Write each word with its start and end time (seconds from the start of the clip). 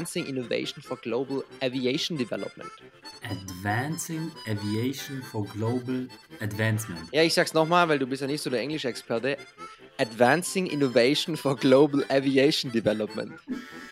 Advancing 0.00 0.28
Innovation 0.28 0.80
for 0.80 0.96
Global 0.96 1.44
Aviation 1.62 2.16
Development. 2.16 2.70
Advancing 3.30 4.32
Aviation 4.48 5.20
for 5.20 5.44
Global 5.44 6.08
Advancement. 6.40 7.00
Ja, 7.12 7.22
ich 7.22 7.34
sag's 7.34 7.52
nochmal, 7.52 7.86
weil 7.86 7.98
du 7.98 8.06
bist 8.06 8.22
ja 8.22 8.26
nicht 8.26 8.40
so 8.40 8.48
der 8.48 8.60
Englischexperte. 8.60 9.36
Advancing 9.98 10.68
Innovation 10.68 11.36
for 11.36 11.54
Global 11.54 12.02
Aviation 12.08 12.72
Development. 12.72 13.32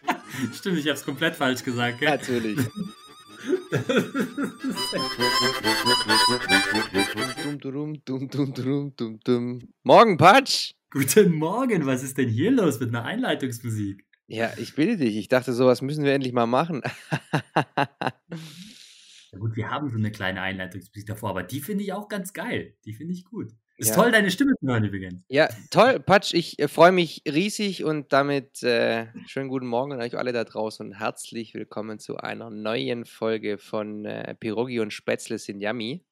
Stimmt, 0.55 0.79
ich 0.79 0.89
hab's 0.89 1.05
komplett 1.05 1.36
falsch 1.36 1.63
gesagt, 1.63 2.00
gell? 2.00 2.09
Natürlich. 2.09 2.57
dum, 7.43 7.59
dum, 7.61 8.03
dum, 8.07 8.31
dum, 8.31 8.54
dum, 8.54 8.96
dum, 8.96 9.21
dum. 9.22 9.61
Morgen, 9.82 10.17
Patsch! 10.17 10.72
Guten 10.90 11.35
Morgen, 11.35 11.85
was 11.85 12.03
ist 12.03 12.17
denn 12.17 12.31
hier 12.31 12.50
los 12.50 12.81
mit 12.81 12.89
einer 12.89 13.04
Einleitungsmusik? 13.04 14.07
Ja, 14.31 14.53
ich 14.59 14.75
bitte 14.75 14.99
dich. 14.99 15.17
Ich 15.17 15.29
dachte, 15.29 15.55
sowas 15.55 15.81
müssen 15.81 16.05
wir 16.05 16.13
endlich 16.13 16.35
mal 16.35 16.46
machen. 16.46 16.82
ja 19.32 19.39
gut, 19.39 19.57
wir 19.57 19.71
haben 19.71 19.89
so 19.89 19.96
eine 19.96 20.11
kleine 20.13 20.43
Einleitungsmusik 20.43 21.07
davor, 21.07 21.31
aber 21.31 21.43
die 21.43 21.61
finde 21.61 21.82
ich 21.85 21.93
auch 21.95 22.09
ganz 22.09 22.33
geil. 22.35 22.75
Die 22.85 22.93
finde 22.93 23.14
ich 23.14 23.25
gut. 23.25 23.53
Ist 23.79 23.91
Ja. 23.91 23.95
toll, 23.95 24.11
deine 24.13 24.31
Stimme 24.31 24.53
zu 24.61 24.67
hören 24.67 24.85
übrigens. 24.85 25.22
Ja, 25.29 25.49
toll, 25.71 26.00
Patsch. 26.00 26.35
Ich 26.35 26.59
äh, 26.59 26.69
freue 26.69 26.93
mich 26.93 27.22
riesig 27.27 27.85
und 27.85 28.13
damit 28.13 28.63
äh, 28.63 29.07
schönen 29.27 29.49
guten 29.49 29.67
Morgen 29.67 29.93
an 29.93 30.00
euch 30.00 30.19
alle 30.19 30.33
da 30.33 30.45
draußen 30.45 30.85
und 30.85 30.93
herzlich 30.99 31.55
willkommen 31.55 31.99
zu 31.99 32.17
einer 32.19 32.50
neuen 32.50 33.05
Folge 33.06 33.56
von 33.56 34.05
äh, 34.05 34.34
Pirogi 34.34 34.81
und 34.81 34.92
Spätzle 34.92 35.39
sind 35.39 35.61
yummy. 35.61 36.05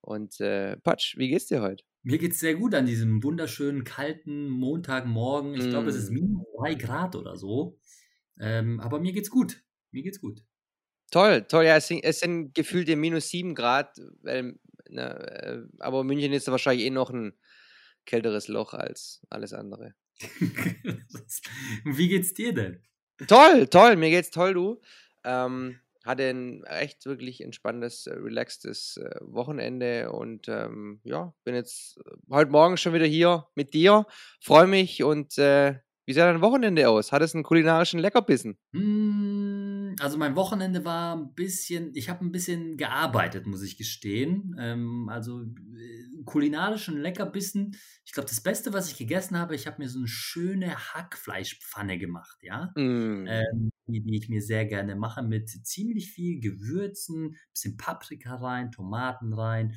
Und 0.00 0.40
äh, 0.40 0.76
Patsch, 0.78 1.16
wie 1.16 1.28
geht's 1.28 1.46
dir 1.46 1.62
heute? 1.62 1.84
Mir 2.08 2.16
geht 2.16 2.32
es 2.32 2.40
sehr 2.40 2.54
gut 2.54 2.74
an 2.74 2.86
diesem 2.86 3.22
wunderschönen 3.22 3.84
kalten 3.84 4.48
Montagmorgen. 4.48 5.54
Ich 5.54 5.68
glaube, 5.68 5.90
es 5.90 5.96
ist 5.96 6.08
Mm. 6.08 6.14
minus 6.14 6.46
drei 6.56 6.72
Grad 6.74 7.14
oder 7.14 7.36
so. 7.36 7.78
Ähm, 8.40 8.80
aber 8.80 8.98
mir 8.98 9.12
geht's 9.12 9.28
gut. 9.28 9.62
Mir 9.90 10.02
geht's 10.02 10.18
gut. 10.18 10.42
Toll, 11.10 11.42
toll, 11.42 11.66
ja, 11.66 11.76
es 11.76 11.86
sind, 11.88 12.02
es 12.04 12.20
sind 12.20 12.54
gefühlte 12.54 12.96
minus 12.96 13.28
7 13.28 13.54
Grad, 13.54 13.98
ne, 14.22 14.54
äh, 14.90 15.58
aber 15.80 16.02
München 16.02 16.32
ist 16.32 16.50
wahrscheinlich 16.50 16.86
eh 16.86 16.90
noch 16.90 17.10
ein 17.10 17.34
kälteres 18.06 18.48
Loch 18.48 18.72
als 18.72 19.20
alles 19.28 19.52
andere. 19.52 19.94
Wie 21.84 22.08
geht's 22.08 22.32
dir 22.32 22.54
denn? 22.54 22.82
Toll, 23.26 23.66
toll, 23.68 23.96
mir 23.96 24.10
geht's 24.10 24.30
toll, 24.30 24.54
du. 24.54 24.80
Ähm, 25.24 25.80
hatte 26.08 26.24
ein 26.28 26.64
echt 26.64 27.04
wirklich 27.06 27.42
entspanntes, 27.42 28.06
äh, 28.06 28.14
relaxtes 28.14 28.96
äh, 28.96 29.10
Wochenende 29.20 30.10
und 30.10 30.48
ähm, 30.48 31.00
ja, 31.04 31.34
bin 31.44 31.54
jetzt 31.54 31.98
äh, 31.98 32.10
heute 32.30 32.50
Morgen 32.50 32.78
schon 32.78 32.94
wieder 32.94 33.04
hier 33.04 33.46
mit 33.54 33.74
dir. 33.74 34.06
Freue 34.40 34.66
mich 34.66 35.02
und 35.04 35.36
äh, 35.36 35.74
wie 36.06 36.14
sah 36.14 36.24
dein 36.24 36.40
Wochenende 36.40 36.88
aus? 36.88 37.12
Hattest 37.12 37.34
du 37.34 37.38
einen 37.38 37.44
kulinarischen 37.44 38.00
Leckerbissen? 38.00 38.56
Hm, 38.72 39.37
Also 40.00 40.16
mein 40.18 40.36
Wochenende 40.36 40.84
war 40.84 41.16
ein 41.16 41.34
bisschen, 41.34 41.90
ich 41.94 42.08
habe 42.08 42.24
ein 42.24 42.32
bisschen 42.32 42.76
gearbeitet, 42.76 43.46
muss 43.46 43.62
ich 43.62 43.76
gestehen. 43.76 44.54
Ähm, 44.58 45.08
also 45.08 45.42
äh, 45.42 46.22
kulinarischen 46.24 46.98
Leckerbissen. 46.98 47.76
Ich 48.04 48.12
glaube, 48.12 48.28
das 48.28 48.40
Beste, 48.40 48.72
was 48.72 48.90
ich 48.90 48.98
gegessen 48.98 49.38
habe, 49.38 49.54
ich 49.54 49.66
habe 49.66 49.82
mir 49.82 49.88
so 49.88 49.98
eine 49.98 50.08
schöne 50.08 50.76
Hackfleischpfanne 50.76 51.98
gemacht, 51.98 52.38
ja. 52.42 52.72
Mm. 52.76 53.26
ähm, 53.26 53.70
die, 53.86 54.02
die 54.02 54.18
ich 54.18 54.28
mir 54.28 54.42
sehr 54.42 54.66
gerne 54.66 54.94
mache, 54.94 55.22
mit 55.22 55.48
ziemlich 55.48 56.10
viel 56.10 56.40
Gewürzen, 56.40 57.36
bisschen 57.52 57.76
Paprika 57.76 58.36
rein, 58.36 58.70
Tomaten 58.70 59.32
rein, 59.32 59.74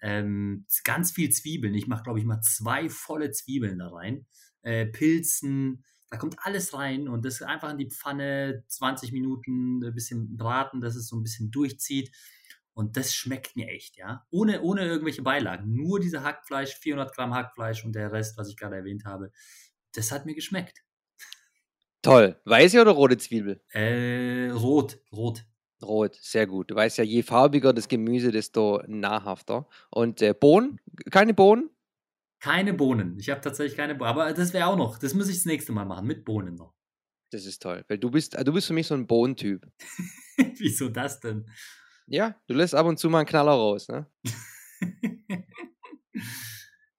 ähm, 0.00 0.66
ganz 0.84 1.12
viel 1.12 1.30
Zwiebeln. 1.30 1.74
Ich 1.74 1.86
mache, 1.86 2.02
glaube 2.02 2.18
ich, 2.18 2.24
mal 2.24 2.40
zwei 2.40 2.88
volle 2.88 3.30
Zwiebeln 3.30 3.78
da 3.78 3.88
rein, 3.88 4.26
äh, 4.62 4.86
Pilzen, 4.86 5.84
da 6.12 6.18
kommt 6.18 6.36
alles 6.40 6.74
rein 6.74 7.08
und 7.08 7.24
das 7.24 7.40
einfach 7.40 7.70
in 7.70 7.78
die 7.78 7.88
Pfanne, 7.88 8.64
20 8.68 9.12
Minuten, 9.12 9.82
ein 9.82 9.94
bisschen 9.94 10.36
braten, 10.36 10.82
dass 10.82 10.94
es 10.94 11.08
so 11.08 11.16
ein 11.16 11.22
bisschen 11.22 11.50
durchzieht. 11.50 12.12
Und 12.74 12.98
das 12.98 13.14
schmeckt 13.14 13.56
mir 13.56 13.68
echt, 13.68 13.96
ja. 13.96 14.26
Ohne, 14.30 14.60
ohne 14.60 14.84
irgendwelche 14.84 15.22
Beilagen. 15.22 15.74
Nur 15.74 16.00
diese 16.00 16.22
Hackfleisch, 16.22 16.74
400 16.74 17.14
Gramm 17.14 17.32
Hackfleisch 17.32 17.82
und 17.86 17.94
der 17.94 18.12
Rest, 18.12 18.36
was 18.36 18.50
ich 18.50 18.58
gerade 18.58 18.76
erwähnt 18.76 19.06
habe. 19.06 19.30
Das 19.94 20.12
hat 20.12 20.26
mir 20.26 20.34
geschmeckt. 20.34 20.84
Toll. 22.02 22.38
Weiße 22.44 22.78
oder 22.82 22.90
rote 22.90 23.16
Zwiebel? 23.16 23.62
Äh, 23.70 24.50
rot, 24.50 24.98
rot. 25.12 25.46
Rot, 25.82 26.16
sehr 26.20 26.46
gut. 26.46 26.70
Du 26.70 26.74
weißt 26.74 26.98
ja, 26.98 27.04
je 27.04 27.22
farbiger 27.22 27.72
das 27.72 27.88
Gemüse, 27.88 28.30
desto 28.30 28.82
nahrhafter. 28.86 29.66
Und 29.88 30.20
äh, 30.20 30.34
Bohnen? 30.34 30.78
Keine 31.10 31.32
Bohnen? 31.32 31.70
Keine 32.42 32.74
Bohnen. 32.74 33.20
Ich 33.20 33.30
habe 33.30 33.40
tatsächlich 33.40 33.76
keine 33.76 33.94
Bohnen. 33.94 34.10
Aber 34.10 34.32
das 34.32 34.52
wäre 34.52 34.66
auch 34.66 34.76
noch. 34.76 34.98
Das 34.98 35.14
muss 35.14 35.28
ich 35.28 35.36
das 35.36 35.44
nächste 35.44 35.70
Mal 35.70 35.84
machen. 35.84 36.08
Mit 36.08 36.24
Bohnen 36.24 36.56
noch. 36.56 36.74
Das 37.30 37.46
ist 37.46 37.62
toll, 37.62 37.84
weil 37.86 37.98
du 37.98 38.10
bist, 38.10 38.34
äh, 38.34 38.42
du 38.42 38.52
bist 38.52 38.66
für 38.66 38.72
mich 38.72 38.88
so 38.88 38.94
ein 38.94 39.06
Bohnentyp. 39.06 39.64
Wieso 40.58 40.88
das 40.88 41.20
denn? 41.20 41.48
Ja, 42.06 42.34
du 42.48 42.54
lässt 42.54 42.74
ab 42.74 42.86
und 42.86 42.98
zu 42.98 43.08
mal 43.08 43.20
einen 43.20 43.28
Knaller 43.28 43.52
raus, 43.52 43.86
ne? 43.88 44.10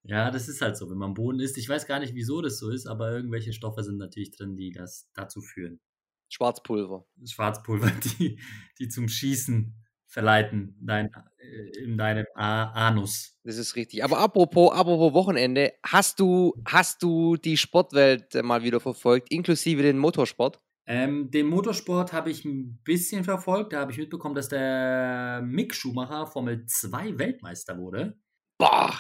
ja, 0.04 0.32
das 0.32 0.48
ist 0.48 0.62
halt 0.62 0.78
so, 0.78 0.90
wenn 0.90 0.98
man 0.98 1.14
Bohnen 1.14 1.42
isst. 1.42 1.58
Ich 1.58 1.68
weiß 1.68 1.88
gar 1.88 2.00
nicht, 2.00 2.16
wieso 2.16 2.42
das 2.42 2.58
so 2.58 2.70
ist, 2.72 2.88
aber 2.88 3.12
irgendwelche 3.12 3.52
Stoffe 3.52 3.84
sind 3.84 3.98
natürlich 3.98 4.32
drin, 4.32 4.56
die 4.56 4.72
das 4.72 5.10
dazu 5.14 5.42
führen. 5.42 5.82
Schwarzpulver. 6.30 7.06
Schwarzpulver, 7.26 7.92
die, 8.18 8.40
die 8.80 8.88
zum 8.88 9.10
Schießen 9.10 9.76
verleiten 10.08 10.78
dein, 10.80 11.08
äh, 11.08 11.22
in 11.84 11.98
deinem 11.98 12.26
Anus. 12.36 13.38
Das 13.44 13.58
ist 13.58 13.76
richtig. 13.76 14.04
Aber 14.04 14.20
apropos, 14.20 14.72
apropos 14.72 15.14
Wochenende, 15.14 15.74
hast 15.86 16.20
du, 16.20 16.54
hast 16.66 17.04
du 17.04 17.36
die 17.38 17.58
Sportwelt 17.58 18.36
äh, 18.36 18.44
mal 18.44 18.64
wieder 18.64 18.80
verfolgt, 18.80 19.32
inklusive 19.32 19.82
den 19.82 19.98
Motorsport? 19.98 20.60
Ähm, 20.86 21.32
den 21.32 21.48
Motorsport 21.48 22.12
habe 22.12 22.30
ich 22.30 22.44
ein 22.44 22.80
bisschen 22.84 23.24
verfolgt. 23.24 23.74
Da 23.74 23.80
habe 23.80 23.92
ich 23.92 23.98
mitbekommen, 23.98 24.36
dass 24.36 24.50
der 24.50 25.42
Mick 25.44 25.74
Schumacher 25.74 26.28
Formel 26.28 26.66
2 26.66 27.18
Weltmeister 27.18 27.78
wurde. 27.78 28.18
Boah, 28.58 29.00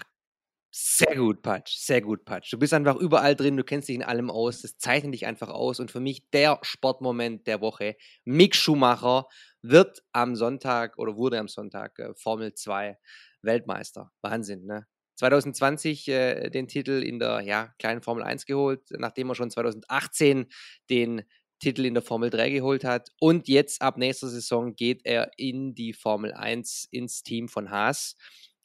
sehr 0.75 1.18
gut, 1.18 1.44
Patsch, 1.44 1.78
sehr 1.78 2.02
gut, 2.02 2.25
Patsch. 2.25 2.52
Du 2.52 2.58
bist 2.58 2.74
einfach 2.74 2.96
überall 2.96 3.36
drin, 3.36 3.56
du 3.56 3.64
kennst 3.64 3.90
dich 3.90 3.96
in 3.96 4.02
allem 4.02 4.31
aus, 4.31 4.64
das 4.64 4.80
zeichnet 4.80 5.14
dich 5.14 5.28
einfach 5.28 5.50
aus. 5.50 5.80
Und 5.80 5.92
für 5.92 6.00
mich 6.00 6.31
der 6.31 6.58
Sportmoment 6.64 7.46
der 7.46 7.62
Woche, 7.62 7.96
Mick 8.24 8.56
Schumacher 8.56 9.28
wird 9.63 10.03
am 10.12 10.35
Sonntag 10.35 10.97
oder 11.00 11.16
wurde 11.16 11.40
am 11.40 11.47
Sonntag 11.47 11.97
äh, 11.97 12.13
Formel 12.16 12.53
2 12.53 13.00
Weltmeister. 13.41 14.12
Wahnsinn, 14.22 14.66
ne? 14.66 14.85
2020 15.16 16.07
äh, 16.09 16.50
den 16.50 16.68
Titel 16.68 17.03
in 17.03 17.19
der 17.19 17.41
ja, 17.41 17.74
kleinen 17.79 18.01
Formel 18.01 18.24
1 18.24 18.46
geholt, 18.46 18.81
nachdem 18.91 19.29
er 19.29 19.35
schon 19.35 19.51
2018 19.51 20.47
den 20.90 21.24
Titel 21.59 21.85
in 21.85 21.94
der 21.94 22.03
Formel 22.03 22.29
3 22.29 22.50
geholt 22.50 22.84
hat. 22.84 23.09
Und 23.19 23.47
jetzt 23.47 23.81
ab 23.81 23.97
nächster 23.97 24.28
Saison 24.28 24.75
geht 24.75 25.01
er 25.06 25.31
in 25.38 25.75
die 25.75 25.94
Formel 25.94 26.34
1 26.34 26.90
ins 26.91 27.24
Team 27.24 27.47
von 27.47 27.69
Haas. 27.69 28.18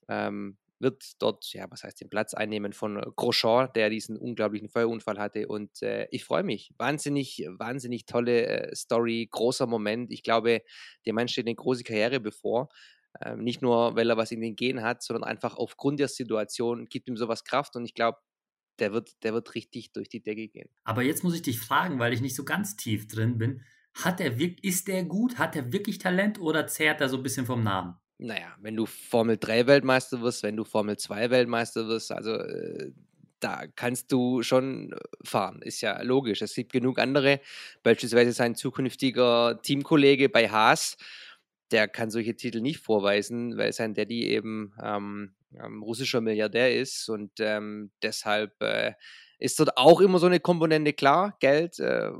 Ähm, 0.09 0.56
wird 0.81 1.21
dort, 1.21 1.53
ja, 1.53 1.66
was 1.71 1.83
heißt 1.83 2.00
den 2.00 2.11
Platz 2.11 2.34
einnehmen 2.34 2.72
von 2.72 3.00
Grosjean, 3.16 3.69
der 3.75 3.91
diesen 3.91 4.16
unglaublichen 4.16 4.69
Feuerunfall 4.69 5.19
hatte. 5.19 5.49
Und 5.49 5.83
äh, 5.83 6.06
ich 6.11 6.25
freue 6.25 6.43
mich. 6.43 6.72
Wahnsinnig, 6.78 7.44
wahnsinnig 7.49 8.06
tolle 8.06 8.47
äh, 8.47 8.75
Story, 8.77 9.28
großer 9.31 9.66
Moment. 9.66 10.12
Ich 10.12 10.22
glaube, 10.22 10.62
dem 11.06 11.15
Mann 11.15 11.28
steht 11.28 11.47
eine 11.47 11.55
große 11.55 11.84
Karriere 11.84 12.21
bevor. 12.21 12.69
Ähm, 13.21 13.43
nicht 13.43 13.62
nur, 13.62 13.97
weil 13.97 14.11
er 14.11 14.16
was 14.16 14.31
in 14.31 14.41
den 14.41 14.56
Genen 14.56 14.83
hat, 14.83 15.03
sondern 15.03 15.25
einfach 15.25 15.56
aufgrund 15.56 15.99
der 15.99 16.09
Situation 16.09 16.87
gibt 16.87 17.09
ihm 17.09 17.16
sowas 17.16 17.45
Kraft. 17.45 17.75
Und 17.75 17.84
ich 17.84 17.95
glaube, 17.95 18.19
der 18.78 18.93
wird, 18.93 19.10
der 19.25 19.34
wird 19.34 19.55
richtig 19.55 19.93
durch 19.93 20.09
die 20.09 20.22
Decke 20.22 20.49
gehen. 20.49 20.69
Aber 20.84 21.03
jetzt 21.03 21.25
muss 21.25 21.34
ich 21.34 21.43
dich 21.43 21.59
fragen, 21.59 21.99
weil 21.99 22.12
ich 22.12 22.21
nicht 22.21 22.37
so 22.37 22.45
ganz 22.45 22.77
tief 22.77 23.09
drin 23.09 23.39
bin. 23.39 23.62
Hat 23.95 24.21
er 24.21 24.39
wirk 24.39 24.62
ist 24.62 24.87
der 24.87 25.05
gut? 25.05 25.39
Hat 25.39 25.56
er 25.56 25.72
wirklich 25.72 25.99
Talent 25.99 26.39
oder 26.41 26.69
zehrt 26.69 27.00
er 27.00 27.09
so 27.09 27.16
ein 27.16 27.22
bisschen 27.25 27.47
vom 27.47 27.65
Namen? 27.65 27.97
Naja, 28.18 28.54
wenn 28.60 28.76
du 28.76 28.86
Formel 28.86 29.38
3 29.38 29.66
Weltmeister 29.66 30.20
wirst, 30.22 30.42
wenn 30.42 30.56
du 30.56 30.64
Formel 30.64 30.96
2 30.96 31.30
Weltmeister 31.30 31.86
wirst, 31.86 32.10
also 32.10 32.34
äh, 32.34 32.90
da 33.41 33.66
kannst 33.76 34.10
du 34.10 34.42
schon 34.42 34.92
äh, 34.92 34.97
fahren. 35.24 35.62
Ist 35.62 35.80
ja 35.80 36.03
logisch. 36.03 36.42
Es 36.42 36.54
gibt 36.54 36.72
genug 36.72 36.98
andere, 36.98 37.41
beispielsweise 37.84 38.32
sein 38.32 38.56
zukünftiger 38.56 39.60
Teamkollege 39.62 40.28
bei 40.28 40.48
Haas, 40.48 40.97
der 41.70 41.86
kann 41.86 42.10
solche 42.10 42.34
Titel 42.34 42.60
nicht 42.60 42.80
vorweisen, 42.80 43.56
weil 43.56 43.72
sein 43.72 43.94
Daddy 43.94 44.28
eben 44.28 44.72
ähm, 44.82 45.34
ähm, 45.62 45.82
russischer 45.82 46.21
Milliardär 46.21 46.74
ist 46.76 47.09
und 47.09 47.32
ähm, 47.41 47.91
deshalb 48.03 48.60
äh, 48.62 48.94
ist 49.38 49.60
dort 49.60 49.76
auch 49.76 50.00
immer 50.00 50.18
so 50.18 50.26
eine 50.26 50.41
Komponente 50.41 50.92
klar, 50.92 51.36
Geld, 51.41 51.78
äh, 51.78 52.10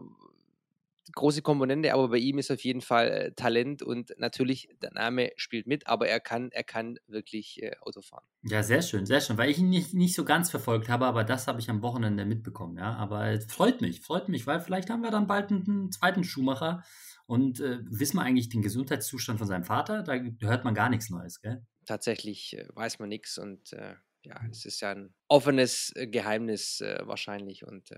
große 1.19 1.43
Komponente, 1.43 1.93
aber 1.93 2.09
bei 2.09 2.17
ihm 2.17 2.39
ist 2.39 2.51
auf 2.51 2.65
jeden 2.65 2.81
Fall 2.81 3.09
äh, 3.09 3.33
Talent 3.33 3.83
und 3.83 4.15
natürlich 4.19 4.69
der 4.81 4.93
Name 4.93 5.33
spielt 5.37 5.67
mit, 5.67 5.87
aber 5.87 6.09
er 6.09 6.21
kann, 6.21 6.51
er 6.53 6.65
kann 6.65 6.99
wirklich 7.07 7.63
äh, 7.63 7.77
Auto 7.83 8.01
fahren. 8.01 8.25
Ja, 8.43 8.63
sehr 8.63 8.81
schön, 8.81 9.05
sehr 9.05 9.21
schön, 9.21 9.37
weil 9.37 9.51
ich 9.51 9.59
ihn 9.59 9.69
nicht, 9.69 9.93
nicht 9.93 10.15
so 10.15 10.25
ganz 10.25 10.51
verfolgt 10.51 10.89
habe, 10.89 11.07
aber 11.07 11.25
das 11.25 11.47
habe 11.47 11.61
ich 11.61 11.69
am 11.69 11.83
Wochenende 11.83 12.25
mitbekommen, 12.25 12.79
ja. 12.79 12.95
Aber 12.95 13.27
es 13.29 13.45
freut 13.53 13.81
mich, 13.81 14.01
freut 14.01 14.29
mich, 14.29 14.47
weil 14.47 14.61
vielleicht 14.61 14.89
haben 14.89 15.03
wir 15.03 15.11
dann 15.11 15.27
bald 15.27 15.51
einen, 15.51 15.69
einen 15.69 15.93
zweiten 15.93 16.25
Schuhmacher 16.25 16.83
und 17.27 17.61
äh, 17.61 17.81
wissen 17.85 18.17
wir 18.17 18.23
eigentlich 18.23 18.49
den 18.49 18.63
Gesundheitszustand 18.63 19.39
von 19.39 19.49
seinem 19.49 19.65
Vater? 19.65 20.03
Da 20.03 20.15
hört 20.15 20.65
man 20.65 20.75
gar 20.75 20.89
nichts 20.89 21.11
Neues, 21.11 21.43
gell? 21.43 21.63
Tatsächlich 21.85 22.57
äh, 22.57 22.67
weiß 22.75 22.99
man 23.01 23.11
nichts 23.11 23.37
und 23.39 23.73
äh, 23.75 23.97
ja, 24.23 24.41
es 24.51 24.65
ist 24.65 24.81
ja 24.81 24.93
ein 24.93 25.15
offenes 25.29 25.93
äh, 25.95 26.07
Geheimnis 26.07 26.81
wahrscheinlich 26.81 27.67
und 27.67 27.91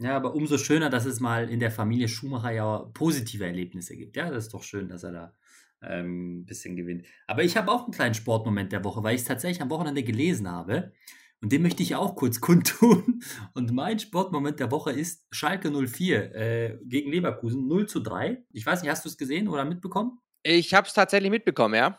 ja. 0.00 0.16
Aber 0.16 0.34
umso 0.34 0.58
schöner, 0.58 0.90
dass 0.90 1.04
es 1.04 1.20
mal 1.20 1.48
in 1.48 1.60
der 1.60 1.70
Familie 1.70 2.08
Schumacher 2.08 2.50
ja 2.50 2.78
positive 2.94 3.44
Erlebnisse 3.44 3.96
gibt. 3.96 4.16
Ja, 4.16 4.30
das 4.30 4.44
ist 4.44 4.54
doch 4.54 4.62
schön, 4.62 4.88
dass 4.88 5.04
er 5.04 5.12
da 5.12 5.34
ähm, 5.82 6.40
ein 6.40 6.44
bisschen 6.46 6.76
gewinnt. 6.76 7.06
Aber 7.26 7.42
ich 7.42 7.56
habe 7.56 7.70
auch 7.70 7.84
einen 7.84 7.92
kleinen 7.92 8.14
Sportmoment 8.14 8.72
der 8.72 8.84
Woche, 8.84 9.02
weil 9.02 9.14
ich 9.14 9.22
es 9.22 9.26
tatsächlich 9.26 9.62
am 9.62 9.70
Wochenende 9.70 10.02
gelesen 10.02 10.50
habe. 10.50 10.92
Und 11.42 11.52
den 11.52 11.62
möchte 11.62 11.82
ich 11.82 11.94
auch 11.94 12.16
kurz 12.16 12.40
kundtun. 12.40 13.22
Und 13.54 13.72
mein 13.72 13.98
Sportmoment 13.98 14.60
der 14.60 14.70
Woche 14.70 14.92
ist 14.92 15.26
Schalke 15.30 15.70
04 15.70 16.34
äh, 16.34 16.78
gegen 16.84 17.10
Leverkusen 17.10 17.66
0 17.66 17.86
zu 17.86 18.00
3. 18.00 18.44
Ich 18.52 18.66
weiß 18.66 18.82
nicht, 18.82 18.90
hast 18.90 19.04
du 19.04 19.08
es 19.08 19.16
gesehen 19.16 19.48
oder 19.48 19.64
mitbekommen? 19.64 20.18
Ich 20.42 20.74
habe 20.74 20.86
es 20.86 20.94
tatsächlich 20.94 21.30
mitbekommen, 21.30 21.74
ja. 21.74 21.98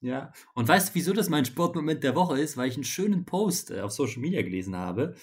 Ja. 0.00 0.32
Und 0.54 0.68
weißt 0.68 0.90
du, 0.90 0.94
wieso 0.94 1.12
das 1.12 1.28
mein 1.28 1.44
Sportmoment 1.44 2.04
der 2.04 2.14
Woche 2.14 2.40
ist? 2.40 2.56
Weil 2.56 2.68
ich 2.68 2.74
einen 2.74 2.84
schönen 2.84 3.24
Post 3.24 3.70
äh, 3.70 3.80
auf 3.80 3.90
Social 3.90 4.20
Media 4.20 4.42
gelesen 4.42 4.76
habe. 4.76 5.16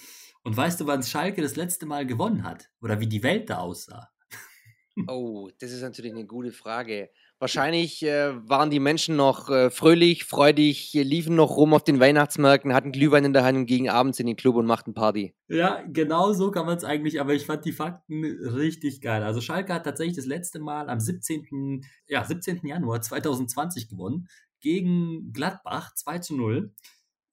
Und 0.46 0.56
weißt 0.56 0.80
du, 0.80 0.86
wann 0.86 1.02
Schalke 1.02 1.42
das 1.42 1.56
letzte 1.56 1.86
Mal 1.86 2.06
gewonnen 2.06 2.44
hat? 2.44 2.70
Oder 2.80 3.00
wie 3.00 3.08
die 3.08 3.24
Welt 3.24 3.50
da 3.50 3.58
aussah? 3.58 4.10
Oh, 5.08 5.50
das 5.58 5.72
ist 5.72 5.82
natürlich 5.82 6.12
eine 6.12 6.24
gute 6.24 6.52
Frage. 6.52 7.10
Wahrscheinlich 7.38 8.02
äh, 8.02 8.32
waren 8.48 8.70
die 8.70 8.80
Menschen 8.80 9.14
noch 9.14 9.50
äh, 9.50 9.68
fröhlich, 9.68 10.24
freudig, 10.24 10.94
liefen 10.94 11.36
noch 11.36 11.58
rum 11.58 11.74
auf 11.74 11.84
den 11.84 12.00
Weihnachtsmärkten, 12.00 12.72
hatten 12.72 12.92
Glühwein 12.92 13.26
in 13.26 13.34
der 13.34 13.44
Hand 13.44 13.58
und 13.58 13.66
gingen 13.66 13.90
abends 13.90 14.20
in 14.20 14.26
den 14.26 14.36
Club 14.36 14.56
und 14.56 14.64
machten 14.64 14.94
Party. 14.94 15.34
Ja, 15.48 15.82
genau 15.86 16.32
so 16.32 16.50
kann 16.50 16.64
man 16.64 16.78
es 16.78 16.84
eigentlich, 16.84 17.20
aber 17.20 17.34
ich 17.34 17.44
fand 17.44 17.66
die 17.66 17.72
Fakten 17.72 18.24
richtig 18.24 19.02
geil. 19.02 19.22
Also 19.22 19.42
Schalke 19.42 19.74
hat 19.74 19.84
tatsächlich 19.84 20.16
das 20.16 20.24
letzte 20.24 20.60
Mal 20.60 20.88
am 20.88 20.98
17. 20.98 21.84
Ja, 22.06 22.24
17. 22.24 22.60
Januar 22.64 23.02
2020 23.02 23.90
gewonnen 23.90 24.28
gegen 24.60 25.32
Gladbach 25.34 25.94
2 25.94 26.20
zu 26.20 26.36
0. 26.36 26.72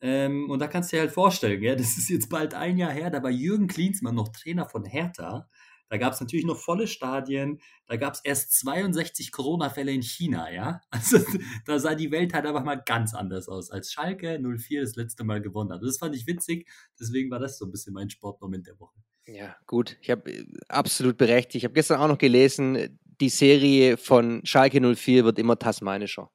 Ähm, 0.04 0.50
und 0.50 0.60
da 0.60 0.68
kannst 0.68 0.92
du 0.92 0.98
dir 0.98 1.04
halt 1.04 1.14
vorstellen, 1.14 1.64
ja, 1.64 1.76
das 1.76 1.98
ist 1.98 2.10
jetzt 2.10 2.30
bald 2.30 2.54
ein 2.54 2.78
Jahr 2.78 2.92
her, 2.92 3.10
da 3.10 3.24
war 3.24 3.32
Jürgen 3.32 3.68
Klinsmann 3.68 4.16
noch 4.16 4.28
Trainer 4.30 4.68
von 4.68 4.84
Hertha. 4.86 5.48
Da 5.90 5.98
gab 5.98 6.14
es 6.14 6.20
natürlich 6.20 6.46
noch 6.46 6.58
volle 6.58 6.88
Stadien. 6.88 7.60
Da 7.86 7.98
gab 7.98 8.16
es 8.16 8.22
erst 8.24 8.54
62 8.60 9.32
Corona-Fälle 9.32 9.92
in 9.92 10.02
China, 10.02 10.52
ja. 10.52 10.82
Also 10.92 11.20
da 11.66 11.80
sah 11.80 11.96
die 11.96 12.12
Welt 12.12 12.34
halt 12.34 12.46
einfach 12.46 12.64
mal 12.64 12.82
ganz 12.84 13.14
anders 13.14 13.48
aus, 13.48 13.70
als 13.70 13.94
Schalke 13.94 14.40
04 14.40 14.82
das 14.82 14.96
letzte 14.96 15.24
Mal 15.24 15.42
gewonnen 15.42 15.72
hat. 15.72 15.82
Das 15.84 16.00
fand 16.00 16.16
ich 16.16 16.28
witzig. 16.28 16.68
Deswegen 17.00 17.30
war 17.32 17.40
das 17.40 17.58
so 17.58 17.66
ein 17.66 17.72
bisschen 17.72 17.94
mein 17.94 18.10
Sportmoment 18.10 18.68
der 18.68 18.80
Woche. 18.80 18.98
Ja, 19.26 19.56
gut. 19.68 19.98
Ich 20.02 20.10
habe 20.10 20.32
äh, 20.32 20.46
absolut 20.68 21.18
berechtigt. 21.18 21.58
Ich 21.58 21.64
habe 21.64 21.76
gestern 21.76 22.02
auch 22.02 22.08
noch 22.08 22.18
gelesen, 22.18 23.00
die 23.22 23.30
Serie 23.30 23.96
von 23.96 24.42
Schalke 24.44 24.82
04 24.82 25.24
wird 25.24 25.40
immer 25.40 25.58
tasmanischer. 25.58 26.30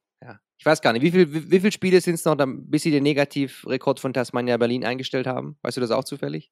Ich 0.58 0.66
weiß 0.66 0.82
gar 0.82 0.92
nicht, 0.92 1.02
wie, 1.02 1.12
viel, 1.12 1.32
wie, 1.32 1.50
wie 1.50 1.60
viele 1.60 1.72
Spiele 1.72 2.00
sind 2.00 2.14
es 2.14 2.24
noch, 2.24 2.36
bis 2.46 2.82
sie 2.82 2.90
den 2.90 3.04
Negativrekord 3.04 4.00
von 4.00 4.12
Tasmania 4.12 4.56
Berlin 4.56 4.84
eingestellt 4.84 5.26
haben? 5.26 5.56
Weißt 5.62 5.76
du 5.76 5.80
das 5.80 5.92
auch 5.92 6.04
zufällig? 6.04 6.50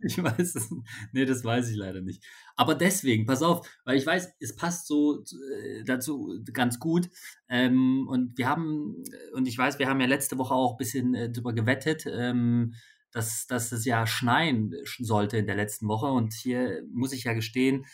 Ich 0.00 0.22
weiß 0.22 0.54
es. 0.54 0.70
Nee, 1.12 1.24
das 1.24 1.44
weiß 1.44 1.70
ich 1.70 1.76
leider 1.76 2.00
nicht. 2.00 2.22
Aber 2.56 2.74
deswegen, 2.74 3.26
pass 3.26 3.42
auf, 3.42 3.68
weil 3.84 3.96
ich 3.96 4.06
weiß, 4.06 4.34
es 4.40 4.54
passt 4.54 4.86
so 4.86 5.24
äh, 5.24 5.82
dazu 5.84 6.40
ganz 6.52 6.78
gut. 6.78 7.08
Ähm, 7.48 8.06
und 8.08 8.36
wir 8.36 8.48
haben, 8.48 9.02
und 9.32 9.48
ich 9.48 9.56
weiß, 9.56 9.78
wir 9.78 9.88
haben 9.88 10.00
ja 10.00 10.06
letzte 10.06 10.38
Woche 10.38 10.54
auch 10.54 10.72
ein 10.72 10.78
bisschen 10.78 11.14
äh, 11.14 11.30
drüber 11.30 11.52
gewettet, 11.52 12.04
ähm, 12.06 12.74
dass, 13.12 13.46
dass 13.46 13.72
es 13.72 13.84
ja 13.84 14.06
schneien 14.06 14.74
sollte 14.98 15.38
in 15.38 15.46
der 15.46 15.56
letzten 15.56 15.88
Woche. 15.88 16.06
Und 16.06 16.34
hier 16.34 16.82
muss 16.92 17.12
ich 17.12 17.24
ja 17.24 17.32
gestehen, 17.32 17.86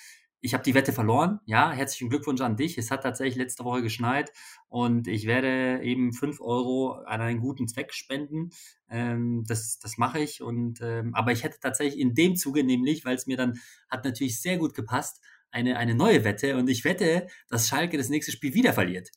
ich 0.44 0.52
habe 0.52 0.62
die 0.62 0.74
Wette 0.74 0.92
verloren. 0.92 1.40
Ja, 1.46 1.72
herzlichen 1.72 2.10
Glückwunsch 2.10 2.42
an 2.42 2.56
dich. 2.56 2.76
Es 2.76 2.90
hat 2.90 3.02
tatsächlich 3.02 3.36
letzte 3.36 3.64
Woche 3.64 3.80
geschneit 3.80 4.30
und 4.68 5.08
ich 5.08 5.26
werde 5.26 5.82
eben 5.82 6.12
5 6.12 6.38
Euro 6.42 6.92
an 7.06 7.22
einen 7.22 7.40
guten 7.40 7.66
Zweck 7.66 7.94
spenden. 7.94 8.50
Ähm, 8.90 9.44
das 9.48 9.78
das 9.78 9.96
mache 9.96 10.20
ich. 10.20 10.42
Und, 10.42 10.82
ähm, 10.82 11.14
aber 11.14 11.32
ich 11.32 11.44
hätte 11.44 11.60
tatsächlich 11.60 11.98
in 11.98 12.14
dem 12.14 12.36
Zuge 12.36 12.62
nämlich, 12.62 13.06
weil 13.06 13.16
es 13.16 13.26
mir 13.26 13.38
dann 13.38 13.58
hat 13.88 14.04
natürlich 14.04 14.38
sehr 14.42 14.58
gut 14.58 14.74
gepasst, 14.74 15.22
eine, 15.50 15.78
eine 15.78 15.94
neue 15.94 16.24
Wette. 16.24 16.58
Und 16.58 16.68
ich 16.68 16.84
wette, 16.84 17.26
dass 17.48 17.66
Schalke 17.66 17.96
das 17.96 18.10
nächste 18.10 18.30
Spiel 18.32 18.52
wieder 18.52 18.74
verliert. 18.74 19.08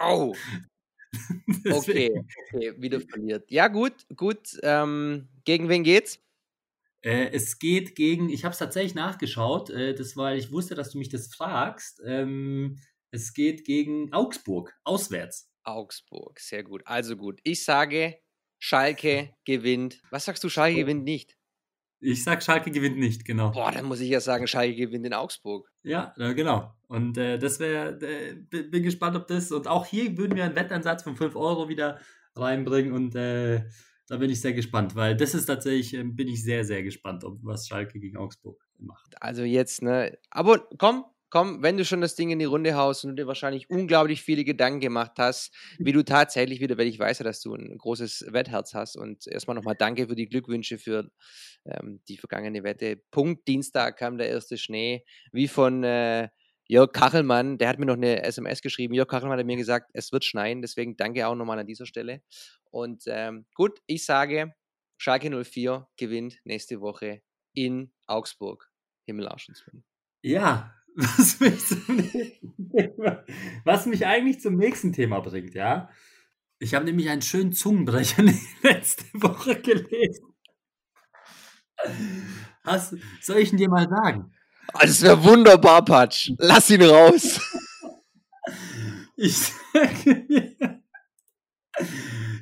Oh. 0.00 0.34
okay, 1.70 2.10
okay, 2.48 2.74
wieder 2.76 3.00
verliert. 3.00 3.48
Ja, 3.52 3.68
gut, 3.68 4.04
gut. 4.16 4.58
Ähm, 4.64 5.28
gegen 5.44 5.68
wen 5.68 5.84
geht's? 5.84 6.18
Äh, 7.04 7.30
es 7.32 7.58
geht 7.58 7.94
gegen, 7.94 8.30
ich 8.30 8.44
habe 8.44 8.52
es 8.52 8.58
tatsächlich 8.58 8.94
nachgeschaut, 8.94 9.68
äh, 9.68 9.94
das 9.94 10.16
weil 10.16 10.38
ich 10.38 10.50
wusste, 10.50 10.74
dass 10.74 10.90
du 10.90 10.98
mich 10.98 11.10
das 11.10 11.32
fragst. 11.34 12.00
Ähm, 12.04 12.78
es 13.10 13.34
geht 13.34 13.64
gegen 13.64 14.12
Augsburg, 14.12 14.74
auswärts. 14.84 15.50
Augsburg, 15.64 16.40
sehr 16.40 16.64
gut. 16.64 16.82
Also 16.86 17.16
gut. 17.16 17.40
Ich 17.44 17.62
sage, 17.64 18.18
Schalke 18.58 19.34
gewinnt. 19.44 20.00
Was 20.10 20.24
sagst 20.24 20.42
du, 20.44 20.48
Schalke 20.48 20.78
gewinnt 20.78 21.04
nicht? 21.04 21.36
Ich 22.00 22.24
sag, 22.24 22.42
Schalke 22.42 22.70
gewinnt 22.70 22.98
nicht, 22.98 23.24
genau. 23.26 23.50
Boah, 23.50 23.70
dann 23.70 23.84
muss 23.84 24.00
ich 24.00 24.08
ja 24.08 24.20
sagen, 24.20 24.46
Schalke 24.46 24.74
gewinnt 24.74 25.06
in 25.06 25.14
Augsburg. 25.14 25.70
Ja, 25.82 26.14
genau. 26.16 26.74
Und 26.88 27.18
äh, 27.18 27.38
das 27.38 27.60
wäre, 27.60 27.98
äh, 28.00 28.34
bin 28.34 28.82
gespannt, 28.82 29.16
ob 29.16 29.26
das, 29.26 29.52
und 29.52 29.68
auch 29.68 29.86
hier 29.86 30.16
würden 30.16 30.36
wir 30.36 30.44
einen 30.44 30.56
Wettansatz 30.56 31.02
von 31.02 31.16
5 31.16 31.36
Euro 31.36 31.68
wieder 31.68 32.00
reinbringen 32.34 32.92
und 32.92 33.14
äh, 33.14 33.64
da 34.06 34.16
bin 34.16 34.30
ich 34.30 34.40
sehr 34.40 34.52
gespannt, 34.52 34.94
weil 34.94 35.16
das 35.16 35.34
ist 35.34 35.46
tatsächlich, 35.46 35.94
ähm, 35.94 36.14
bin 36.14 36.28
ich 36.28 36.42
sehr, 36.42 36.64
sehr 36.64 36.82
gespannt, 36.82 37.24
ob 37.24 37.38
was 37.42 37.66
Schalke 37.66 37.98
gegen 38.00 38.16
Augsburg 38.16 38.60
macht. 38.78 39.20
Also 39.22 39.42
jetzt, 39.42 39.82
ne? 39.82 40.18
Aber 40.30 40.68
komm, 40.78 41.04
komm, 41.30 41.62
wenn 41.62 41.76
du 41.76 41.84
schon 41.84 42.00
das 42.00 42.14
Ding 42.14 42.30
in 42.30 42.38
die 42.38 42.44
Runde 42.44 42.76
haust 42.76 43.04
und 43.04 43.10
du 43.10 43.22
dir 43.22 43.26
wahrscheinlich 43.26 43.68
unglaublich 43.68 44.22
viele 44.22 44.44
Gedanken 44.44 44.78
gemacht 44.78 45.12
hast, 45.18 45.52
wie 45.78 45.90
du 45.92 46.04
tatsächlich 46.04 46.60
wieder, 46.60 46.78
weil 46.78 46.86
ich 46.86 46.98
weiß 46.98 47.18
ja, 47.18 47.24
dass 47.24 47.40
du 47.40 47.54
ein 47.54 47.76
großes 47.76 48.26
Wettherz 48.30 48.74
hast 48.74 48.96
und 48.96 49.26
erstmal 49.26 49.56
nochmal 49.56 49.74
danke 49.76 50.06
für 50.06 50.14
die 50.14 50.28
Glückwünsche 50.28 50.78
für 50.78 51.10
ähm, 51.64 52.00
die 52.08 52.18
vergangene 52.18 52.62
Wette. 52.62 53.02
Punkt 53.10 53.48
Dienstag 53.48 53.96
kam 53.96 54.16
der 54.18 54.28
erste 54.28 54.58
Schnee, 54.58 55.04
wie 55.32 55.48
von 55.48 55.82
äh, 55.82 56.28
Jörg 56.66 56.92
Kachelmann, 56.92 57.58
der 57.58 57.68
hat 57.68 57.78
mir 57.78 57.86
noch 57.86 57.94
eine 57.94 58.22
SMS 58.22 58.62
geschrieben. 58.62 58.94
Jörg 58.94 59.08
Kachelmann 59.08 59.38
hat 59.38 59.46
mir 59.46 59.56
gesagt, 59.56 59.90
es 59.92 60.12
wird 60.12 60.24
schneien, 60.24 60.62
deswegen 60.62 60.96
danke 60.96 61.26
auch 61.26 61.34
nochmal 61.34 61.58
an 61.58 61.66
dieser 61.66 61.86
Stelle. 61.86 62.22
Und 62.70 63.04
ähm, 63.06 63.46
gut, 63.54 63.80
ich 63.86 64.04
sage, 64.04 64.54
Schalke 64.96 65.44
04 65.44 65.86
gewinnt 65.96 66.38
nächste 66.44 66.80
Woche 66.80 67.22
in 67.52 67.92
Augsburg. 68.06 68.70
Himmelarschensmann. 69.06 69.84
Ja, 70.22 70.74
was 70.94 71.40
mich, 71.40 72.40
Thema, 72.70 73.24
was 73.64 73.86
mich 73.86 74.06
eigentlich 74.06 74.40
zum 74.40 74.56
nächsten 74.56 74.92
Thema 74.92 75.20
bringt, 75.20 75.54
ja. 75.54 75.90
Ich 76.58 76.74
habe 76.74 76.84
nämlich 76.84 77.10
einen 77.10 77.20
schönen 77.20 77.52
Zungenbrecher 77.52 78.22
letzte 78.62 79.04
Woche 79.14 79.60
gelesen. 79.60 80.34
Hast, 82.64 82.96
soll 83.20 83.38
ich 83.38 83.52
ihn 83.52 83.58
dir 83.58 83.68
mal 83.68 83.88
sagen? 83.88 84.32
Das 84.80 85.02
wäre 85.02 85.22
wunderbar, 85.22 85.84
Patsch. 85.84 86.32
Lass 86.38 86.70
ihn 86.70 86.82
raus. 86.82 87.40
Ich 89.16 89.36
sage 89.36 90.24
mir, 90.28 90.80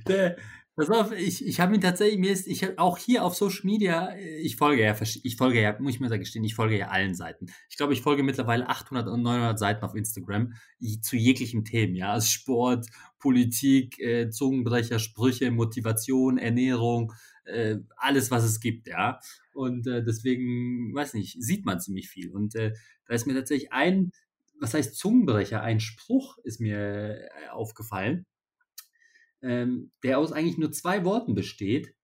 der, 0.07 0.37
pass 0.77 0.91
auf, 0.91 1.13
ich, 1.13 1.47
ich 1.47 1.61
habe 1.61 1.75
ihn 1.75 1.81
tatsächlich, 1.81 2.19
mir 2.19 2.33
ist, 2.33 2.47
ich 2.47 2.65
habe 2.65 2.79
auch 2.79 2.99
hier 2.99 3.25
auf 3.25 3.35
Social 3.35 3.65
Media, 3.65 4.15
ich 4.17 4.57
folge 4.57 4.83
ja, 4.83 4.97
ich 5.01 5.37
folge 5.37 5.61
ja, 5.61 5.79
muss 5.79 5.95
ich 5.95 6.01
mir 6.01 6.09
sagen, 6.09 6.23
ich 6.23 6.55
folge 6.55 6.79
ja 6.79 6.89
allen 6.89 7.15
Seiten. 7.15 7.47
Ich 7.69 7.77
glaube, 7.77 7.93
ich 7.93 8.03
folge 8.03 8.23
mittlerweile 8.23 8.69
800 8.69 9.09
und 9.09 9.23
900 9.23 9.59
Seiten 9.59 9.85
auf 9.85 9.95
Instagram 9.95 10.55
zu 11.03 11.17
jeglichen 11.17 11.65
Themen, 11.65 11.95
ja, 11.95 12.13
also 12.13 12.27
Sport, 12.27 12.87
Politik, 13.19 13.99
äh, 13.99 14.31
Zungenbrecher, 14.31 14.99
Sprüche, 14.99 15.51
Motivation, 15.51 16.39
Ernährung, 16.39 17.13
äh, 17.45 17.77
alles, 17.97 18.31
was 18.31 18.45
es 18.45 18.61
gibt, 18.61 18.89
ja. 18.89 19.21
Und 19.55 19.87
äh, 19.87 20.03
deswegen, 20.03 20.95
weiß 20.95 21.15
nicht, 21.15 21.43
sieht 21.43 21.67
man 21.67 21.81
ziemlich 21.81 22.09
viel. 22.09 22.31
Und 22.31 22.55
äh, 22.55 22.73
da 23.07 23.15
ist 23.15 23.27
mir 23.27 23.35
tatsächlich 23.35 23.73
ein, 23.73 24.13
was 24.59 24.75
heißt 24.75 24.97
Zungenbrecher, 24.97 25.61
ein 25.61 25.81
Spruch 25.81 26.39
ist 26.45 26.61
mir 26.61 26.79
äh, 26.79 27.49
aufgefallen, 27.51 28.27
ähm, 29.43 29.91
der 30.03 30.19
aus 30.19 30.33
eigentlich 30.33 30.59
nur 30.59 30.73
zwei 30.73 31.05
Worten 31.05 31.35
besteht, 31.35 31.95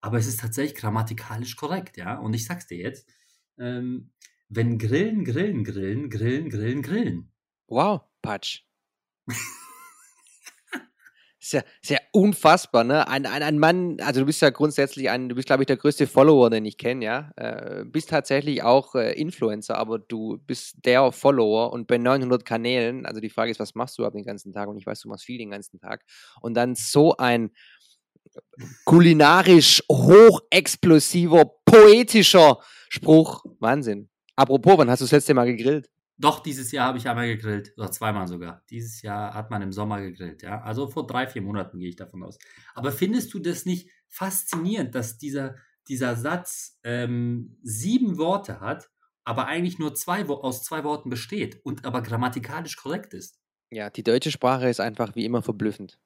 aber 0.00 0.18
es 0.18 0.26
ist 0.26 0.40
tatsächlich 0.40 0.78
grammatikalisch 0.78 1.56
korrekt, 1.56 1.96
ja. 1.96 2.18
Und 2.18 2.34
ich 2.34 2.44
sag's 2.44 2.66
dir 2.66 2.78
jetzt, 2.78 3.08
ähm, 3.58 4.12
wenn 4.48 4.78
Grillen, 4.78 5.24
Grillen, 5.24 5.64
Grillen, 5.64 6.10
Grillen, 6.10 6.50
Grillen, 6.50 6.82
Grillen. 6.82 7.32
Wow, 7.68 8.02
Patsch. 8.20 8.64
Ist 11.42 11.54
ja, 11.54 11.62
ist 11.82 11.90
ja 11.90 11.98
unfassbar, 12.12 12.84
ne? 12.84 13.08
Ein, 13.08 13.26
ein, 13.26 13.42
ein 13.42 13.58
Mann, 13.58 13.96
also 14.00 14.20
du 14.20 14.26
bist 14.26 14.40
ja 14.42 14.50
grundsätzlich 14.50 15.10
ein, 15.10 15.28
du 15.28 15.34
bist, 15.34 15.48
glaube 15.48 15.64
ich, 15.64 15.66
der 15.66 15.76
größte 15.76 16.06
Follower, 16.06 16.50
den 16.50 16.64
ich 16.64 16.78
kenne, 16.78 17.04
ja. 17.04 17.32
Äh, 17.34 17.84
bist 17.84 18.10
tatsächlich 18.10 18.62
auch 18.62 18.94
äh, 18.94 19.12
Influencer, 19.20 19.76
aber 19.76 19.98
du 19.98 20.38
bist 20.46 20.76
der 20.84 21.10
Follower 21.10 21.72
und 21.72 21.88
bei 21.88 21.98
900 21.98 22.44
Kanälen, 22.44 23.06
also 23.06 23.20
die 23.20 23.28
Frage 23.28 23.50
ist, 23.50 23.58
was 23.58 23.74
machst 23.74 23.98
du 23.98 24.04
ab 24.04 24.12
den 24.12 24.24
ganzen 24.24 24.52
Tag? 24.52 24.68
Und 24.68 24.76
ich 24.76 24.86
weiß, 24.86 25.00
du 25.00 25.08
machst 25.08 25.24
viel 25.24 25.38
den 25.38 25.50
ganzen 25.50 25.80
Tag. 25.80 26.04
Und 26.40 26.54
dann 26.54 26.76
so 26.76 27.16
ein 27.16 27.50
kulinarisch 28.84 29.82
hochexplosiver, 29.90 31.56
poetischer 31.64 32.60
Spruch. 32.88 33.44
Wahnsinn. 33.58 34.08
Apropos, 34.36 34.78
wann 34.78 34.88
hast 34.88 35.00
du 35.00 35.06
das 35.06 35.12
letzte 35.12 35.34
Mal 35.34 35.46
gegrillt? 35.46 35.90
Doch, 36.22 36.38
dieses 36.38 36.70
Jahr 36.70 36.86
habe 36.86 36.98
ich 36.98 37.08
einmal 37.08 37.26
gegrillt, 37.26 37.74
oder 37.76 37.90
zweimal 37.90 38.28
sogar. 38.28 38.62
Dieses 38.70 39.02
Jahr 39.02 39.34
hat 39.34 39.50
man 39.50 39.60
im 39.60 39.72
Sommer 39.72 40.00
gegrillt, 40.00 40.42
ja. 40.42 40.62
Also 40.62 40.86
vor 40.86 41.04
drei, 41.04 41.26
vier 41.26 41.42
Monaten 41.42 41.80
gehe 41.80 41.88
ich 41.88 41.96
davon 41.96 42.22
aus. 42.22 42.38
Aber 42.76 42.92
findest 42.92 43.34
du 43.34 43.40
das 43.40 43.66
nicht 43.66 43.90
faszinierend, 44.06 44.94
dass 44.94 45.18
dieser, 45.18 45.56
dieser 45.88 46.14
Satz 46.14 46.78
ähm, 46.84 47.58
sieben 47.64 48.18
Worte 48.18 48.60
hat, 48.60 48.88
aber 49.24 49.46
eigentlich 49.46 49.80
nur 49.80 49.96
zwei, 49.96 50.24
aus 50.24 50.62
zwei 50.62 50.84
Worten 50.84 51.10
besteht 51.10 51.60
und 51.64 51.84
aber 51.84 52.02
grammatikalisch 52.02 52.76
korrekt 52.76 53.14
ist. 53.14 53.40
Ja, 53.72 53.90
die 53.90 54.04
deutsche 54.04 54.30
Sprache 54.30 54.68
ist 54.68 54.78
einfach 54.78 55.16
wie 55.16 55.24
immer 55.24 55.42
verblüffend. 55.42 55.98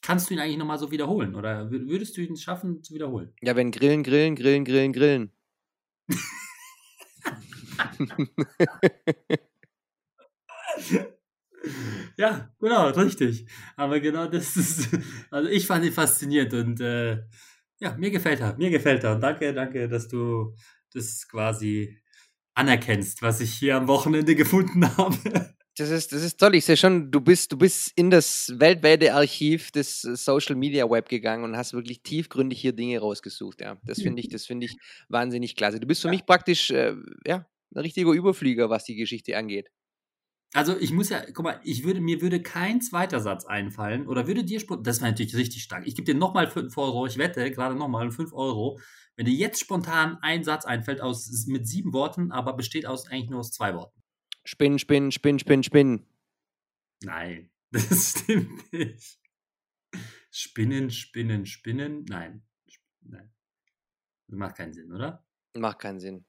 Kannst 0.00 0.30
du 0.30 0.34
ihn 0.34 0.40
eigentlich 0.40 0.56
nochmal 0.56 0.78
so 0.78 0.90
wiederholen 0.90 1.34
oder 1.34 1.70
würdest 1.70 2.16
du 2.16 2.22
ihn 2.22 2.38
schaffen 2.38 2.82
zu 2.82 2.94
wiederholen? 2.94 3.34
Ja, 3.42 3.56
wenn 3.56 3.72
Grillen, 3.72 4.04
Grillen, 4.04 4.36
Grillen, 4.36 4.64
Grillen, 4.64 4.92
Grillen. 4.94 5.32
ja, 12.16 12.50
genau, 12.58 12.88
richtig. 12.90 13.46
Aber 13.76 14.00
genau 14.00 14.26
das 14.26 14.56
ist, 14.56 14.88
also 15.30 15.48
ich 15.48 15.66
fand 15.66 15.84
ihn 15.84 15.92
faszinierend 15.92 16.54
und 16.54 16.80
äh, 16.80 17.22
ja, 17.78 17.96
mir 17.96 18.10
gefällt 18.10 18.40
er, 18.40 18.56
mir 18.56 18.70
gefällt 18.70 19.04
er. 19.04 19.14
Und 19.14 19.20
danke, 19.20 19.52
danke, 19.52 19.88
dass 19.88 20.08
du 20.08 20.54
das 20.92 21.28
quasi 21.28 22.00
anerkennst, 22.54 23.22
was 23.22 23.40
ich 23.40 23.54
hier 23.54 23.76
am 23.76 23.88
Wochenende 23.88 24.34
gefunden 24.34 24.96
habe. 24.96 25.54
Das 25.78 25.88
ist, 25.88 26.12
das 26.12 26.22
ist 26.22 26.38
toll. 26.38 26.54
Ich 26.54 26.66
sehe 26.66 26.76
schon, 26.76 27.10
du 27.10 27.22
bist, 27.22 27.50
du 27.50 27.56
bist 27.56 27.92
in 27.96 28.10
das 28.10 28.52
weltweite 28.56 29.14
Archiv 29.14 29.70
des 29.70 30.02
Social 30.02 30.54
Media 30.54 30.88
Web 30.88 31.08
gegangen 31.08 31.44
und 31.44 31.56
hast 31.56 31.72
wirklich 31.72 32.02
tiefgründig 32.02 32.60
hier 32.60 32.74
Dinge 32.74 32.98
rausgesucht. 32.98 33.62
Ja, 33.62 33.78
das 33.82 34.02
finde 34.02 34.20
ich, 34.20 34.28
das 34.28 34.44
finde 34.44 34.66
ich 34.66 34.76
wahnsinnig 35.08 35.56
klasse. 35.56 35.80
Du 35.80 35.86
bist 35.86 36.02
für 36.02 36.08
ja. 36.08 36.12
mich 36.12 36.26
praktisch, 36.26 36.70
äh, 36.70 36.94
ja, 37.26 37.46
ein 37.74 37.80
richtiger 37.80 38.12
Überflieger, 38.12 38.70
was 38.70 38.84
die 38.84 38.96
Geschichte 38.96 39.36
angeht. 39.36 39.70
Also 40.54 40.76
ich 40.78 40.92
muss 40.92 41.08
ja, 41.08 41.24
guck 41.32 41.44
mal, 41.44 41.60
ich 41.64 41.82
würde, 41.82 42.02
mir 42.02 42.20
würde 42.20 42.42
kein 42.42 42.82
zweiter 42.82 43.20
Satz 43.20 43.46
einfallen 43.46 44.06
oder 44.06 44.26
würde 44.26 44.44
dir, 44.44 44.60
das 44.82 45.00
wäre 45.00 45.10
natürlich 45.10 45.34
richtig 45.34 45.62
stark. 45.62 45.86
Ich 45.86 45.94
gebe 45.94 46.04
dir 46.04 46.14
nochmal 46.14 46.46
5 46.46 46.76
Euro, 46.76 47.06
ich 47.06 47.16
wette, 47.16 47.50
gerade 47.50 47.74
nochmal 47.74 48.10
5 48.10 48.34
Euro. 48.34 48.78
Wenn 49.16 49.26
dir 49.26 49.34
jetzt 49.34 49.60
spontan 49.60 50.18
ein 50.20 50.44
Satz 50.44 50.66
einfällt 50.66 51.00
aus, 51.00 51.46
mit 51.46 51.66
sieben 51.66 51.92
Worten, 51.94 52.32
aber 52.32 52.52
besteht 52.54 52.86
aus 52.86 53.06
eigentlich 53.08 53.30
nur 53.30 53.40
aus 53.40 53.52
zwei 53.52 53.74
Worten. 53.74 54.02
Spinn, 54.44 54.78
spinn, 54.78 55.10
spinn, 55.10 55.38
spinn, 55.38 55.62
spinn. 55.62 56.06
Nein, 57.02 57.50
das 57.70 58.10
stimmt 58.10 58.72
nicht. 58.72 59.18
Spinnen, 60.30 60.90
spinnen, 60.90 61.46
spinnen. 61.46 62.04
Nein. 62.08 62.42
Nein. 63.02 63.32
Das 64.28 64.38
macht 64.38 64.56
keinen 64.56 64.72
Sinn, 64.72 64.92
oder? 64.92 65.26
Macht 65.54 65.78
keinen 65.78 66.00
Sinn. 66.00 66.24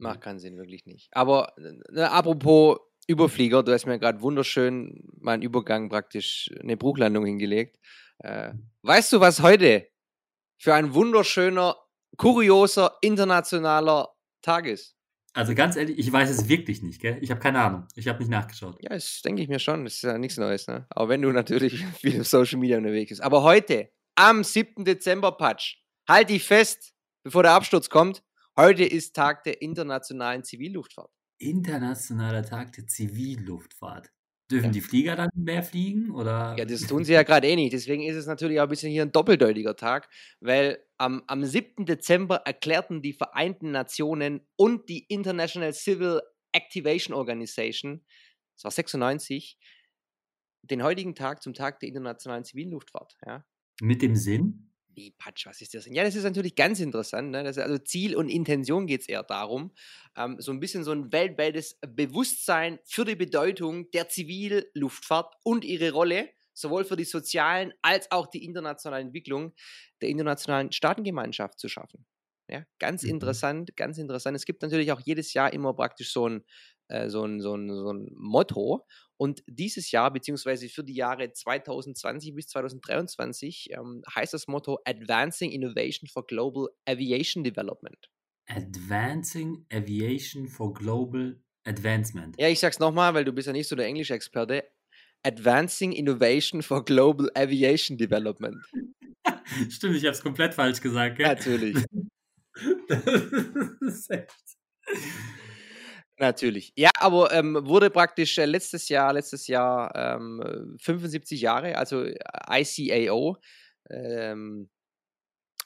Macht 0.00 0.20
keinen 0.20 0.38
Sinn, 0.38 0.56
wirklich 0.56 0.86
nicht. 0.86 1.08
Aber 1.12 1.52
äh, 1.94 2.00
apropos 2.02 2.78
Überflieger, 3.06 3.62
du 3.62 3.72
hast 3.72 3.86
mir 3.86 3.98
gerade 3.98 4.20
wunderschön 4.22 5.02
meinen 5.20 5.42
Übergang 5.42 5.88
praktisch 5.88 6.50
eine 6.60 6.76
Bruchlandung 6.76 7.26
hingelegt. 7.26 7.78
Äh, 8.18 8.52
weißt 8.82 9.12
du, 9.12 9.20
was 9.20 9.40
heute 9.40 9.88
für 10.58 10.74
ein 10.74 10.94
wunderschöner, 10.94 11.76
kurioser, 12.16 12.96
internationaler 13.00 14.14
Tag 14.42 14.66
ist? 14.66 14.96
Also 15.32 15.54
ganz 15.54 15.76
ehrlich, 15.76 15.98
ich 15.98 16.10
weiß 16.12 16.28
es 16.28 16.48
wirklich 16.48 16.82
nicht, 16.82 17.00
gell? 17.00 17.18
Ich 17.20 17.30
habe 17.30 17.40
keine 17.40 17.60
Ahnung. 17.60 17.86
Ich 17.94 18.08
habe 18.08 18.18
nicht 18.18 18.30
nachgeschaut. 18.30 18.76
Ja, 18.80 18.90
das 18.90 19.22
denke 19.22 19.42
ich 19.42 19.48
mir 19.48 19.60
schon. 19.60 19.84
Das 19.84 19.94
ist 19.94 20.02
ja 20.02 20.18
nichts 20.18 20.36
Neues, 20.36 20.66
ne? 20.66 20.86
Aber 20.90 21.08
wenn 21.08 21.22
du 21.22 21.30
natürlich 21.30 21.84
viel 22.00 22.20
auf 22.20 22.26
Social 22.26 22.58
Media 22.58 22.78
unterwegs 22.78 23.10
bist. 23.10 23.22
Aber 23.22 23.42
heute, 23.42 23.90
am 24.16 24.42
7. 24.42 24.84
Dezember, 24.84 25.32
Patsch, 25.32 25.76
halt 26.08 26.30
dich 26.30 26.44
fest, 26.44 26.92
bevor 27.22 27.42
der 27.44 27.52
Absturz 27.52 27.88
kommt. 27.88 28.22
Heute 28.58 28.84
ist 28.84 29.14
Tag 29.14 29.44
der 29.44 29.62
internationalen 29.62 30.44
Zivilluftfahrt. 30.44 31.10
Internationaler 31.38 32.44
Tag 32.44 32.72
der 32.72 32.86
Zivilluftfahrt. 32.86 34.10
Dürfen 34.50 34.66
ja. 34.66 34.72
die 34.72 34.80
Flieger 34.80 35.16
dann 35.16 35.30
mehr 35.34 35.62
fliegen? 35.62 36.10
Oder? 36.10 36.56
Ja, 36.58 36.64
das 36.64 36.80
tun 36.82 37.04
sie 37.04 37.12
ja 37.12 37.22
gerade 37.22 37.46
eh 37.46 37.54
nicht. 37.54 37.72
Deswegen 37.72 38.02
ist 38.02 38.16
es 38.16 38.26
natürlich 38.26 38.58
auch 38.58 38.64
ein 38.64 38.68
bisschen 38.68 38.90
hier 38.90 39.02
ein 39.02 39.12
doppeldeutiger 39.12 39.76
Tag, 39.76 40.08
weil 40.40 40.84
am, 40.98 41.22
am 41.28 41.44
7. 41.44 41.86
Dezember 41.86 42.36
erklärten 42.44 43.00
die 43.00 43.12
Vereinten 43.12 43.70
Nationen 43.70 44.40
und 44.56 44.88
die 44.88 45.04
International 45.06 45.72
Civil 45.72 46.20
Activation 46.52 47.14
Organization, 47.14 48.04
das 48.56 48.64
war 48.64 48.70
96, 48.72 49.56
den 50.62 50.82
heutigen 50.82 51.14
Tag 51.14 51.42
zum 51.42 51.54
Tag 51.54 51.78
der 51.80 51.88
internationalen 51.88 52.44
Zivilluftfahrt. 52.44 53.16
Ja. 53.24 53.44
Mit 53.80 54.02
dem 54.02 54.16
Sinn? 54.16 54.69
Wie 54.94 55.12
Patsch, 55.12 55.46
was 55.46 55.60
ist 55.60 55.74
das 55.74 55.84
denn? 55.84 55.94
Ja, 55.94 56.04
das 56.04 56.14
ist 56.14 56.24
natürlich 56.24 56.54
ganz 56.56 56.80
interessant. 56.80 57.30
Ne? 57.30 57.44
Das 57.44 57.58
also 57.58 57.78
Ziel 57.78 58.16
und 58.16 58.28
Intention 58.28 58.86
geht 58.86 59.02
es 59.02 59.08
eher 59.08 59.22
darum, 59.22 59.72
ähm, 60.16 60.36
so 60.40 60.52
ein 60.52 60.60
bisschen 60.60 60.84
so 60.84 60.90
ein 60.92 61.12
weltweites 61.12 61.78
Bewusstsein 61.86 62.78
für 62.84 63.04
die 63.04 63.16
Bedeutung 63.16 63.90
der 63.92 64.08
Zivilluftfahrt 64.08 65.34
und 65.44 65.64
ihre 65.64 65.92
Rolle, 65.92 66.30
sowohl 66.52 66.84
für 66.84 66.96
die 66.96 67.04
sozialen 67.04 67.72
als 67.82 68.10
auch 68.10 68.26
die 68.26 68.44
internationale 68.44 69.02
Entwicklung 69.02 69.54
der 70.02 70.08
internationalen 70.08 70.72
Staatengemeinschaft 70.72 71.58
zu 71.58 71.68
schaffen. 71.68 72.04
Ja, 72.48 72.64
ganz 72.80 73.04
mhm. 73.04 73.10
interessant, 73.10 73.76
ganz 73.76 73.96
interessant. 73.96 74.36
Es 74.36 74.44
gibt 74.44 74.62
natürlich 74.62 74.90
auch 74.90 75.00
jedes 75.00 75.32
Jahr 75.34 75.52
immer 75.52 75.72
praktisch 75.72 76.12
so 76.12 76.28
ein, 76.28 76.44
äh, 76.90 77.08
so 77.08 77.24
ein, 77.24 77.40
so 77.40 77.54
ein, 77.54 77.68
so 77.74 77.92
ein 77.92 78.10
Motto. 78.14 78.86
Und 79.16 79.42
dieses 79.46 79.90
Jahr, 79.90 80.12
beziehungsweise 80.12 80.68
für 80.68 80.82
die 80.82 80.94
Jahre 80.94 81.32
2020 81.32 82.34
bis 82.34 82.48
2023, 82.48 83.70
ähm, 83.72 84.02
heißt 84.14 84.34
das 84.34 84.48
Motto 84.48 84.78
Advancing 84.84 85.52
Innovation 85.52 86.08
for 86.08 86.26
Global 86.26 86.68
Aviation 86.88 87.44
Development. 87.44 87.98
Advancing 88.48 89.66
Aviation 89.72 90.48
for 90.48 90.72
Global 90.72 91.40
Advancement. 91.64 92.36
Ja, 92.38 92.48
ich 92.48 92.58
sag's 92.58 92.78
nochmal, 92.78 93.14
weil 93.14 93.24
du 93.24 93.32
bist 93.32 93.46
ja 93.46 93.52
nicht 93.52 93.68
so 93.68 93.76
der 93.76 93.86
Englisch-Experte. 93.86 94.64
Advancing 95.22 95.92
Innovation 95.92 96.62
for 96.62 96.84
Global 96.84 97.30
Aviation 97.34 97.98
Development. 97.98 98.56
Stimmt, 99.68 99.96
ich 99.96 100.04
habe 100.04 100.12
es 100.12 100.22
komplett 100.22 100.54
falsch 100.54 100.80
gesagt. 100.80 101.18
Gell? 101.18 101.26
Natürlich. 101.26 101.76
das 102.88 103.06
ist 103.82 104.10
echt. 104.10 104.58
Natürlich. 106.20 106.72
Ja, 106.76 106.90
aber 106.98 107.32
ähm, 107.32 107.56
wurde 107.66 107.88
praktisch 107.88 108.36
äh, 108.36 108.44
letztes 108.44 108.90
Jahr, 108.90 109.14
letztes 109.14 109.46
Jahr 109.46 109.90
ähm, 109.96 110.76
75 110.78 111.40
Jahre, 111.40 111.78
also 111.78 112.04
äh, 112.04 112.18
ICAO, 112.50 113.38
ähm, 113.88 114.68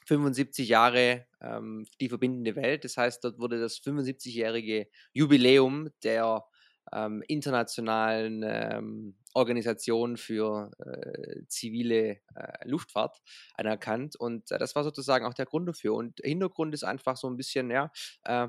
75 0.05 0.69
Jahre 0.69 1.25
ähm, 1.41 1.85
die 1.99 2.07
verbindende 2.07 2.55
Welt. 2.55 2.85
Das 2.85 2.95
heißt, 2.95 3.21
dort 3.25 3.37
wurde 3.37 3.59
das 3.59 3.79
75-jährige 3.79 4.87
Jubiläum 5.11 5.89
der 6.03 6.45
ähm, 6.93 7.21
internationalen 7.27 8.43
ähm, 8.45 9.17
Organisation 9.33 10.15
für 10.15 10.71
äh, 10.79 11.41
zivile 11.49 12.19
äh, 12.33 12.53
Luftfahrt 12.63 13.17
anerkannt. 13.55 14.15
Und 14.15 14.51
äh, 14.51 14.57
das 14.57 14.73
war 14.75 14.85
sozusagen 14.85 15.25
auch 15.25 15.33
der 15.33 15.47
Grund 15.47 15.67
dafür. 15.67 15.95
Und 15.95 16.21
Hintergrund 16.23 16.73
ist 16.73 16.85
einfach 16.85 17.17
so 17.17 17.29
ein 17.29 17.35
bisschen, 17.35 17.69
ja, 17.71 17.91
äh, 18.23 18.47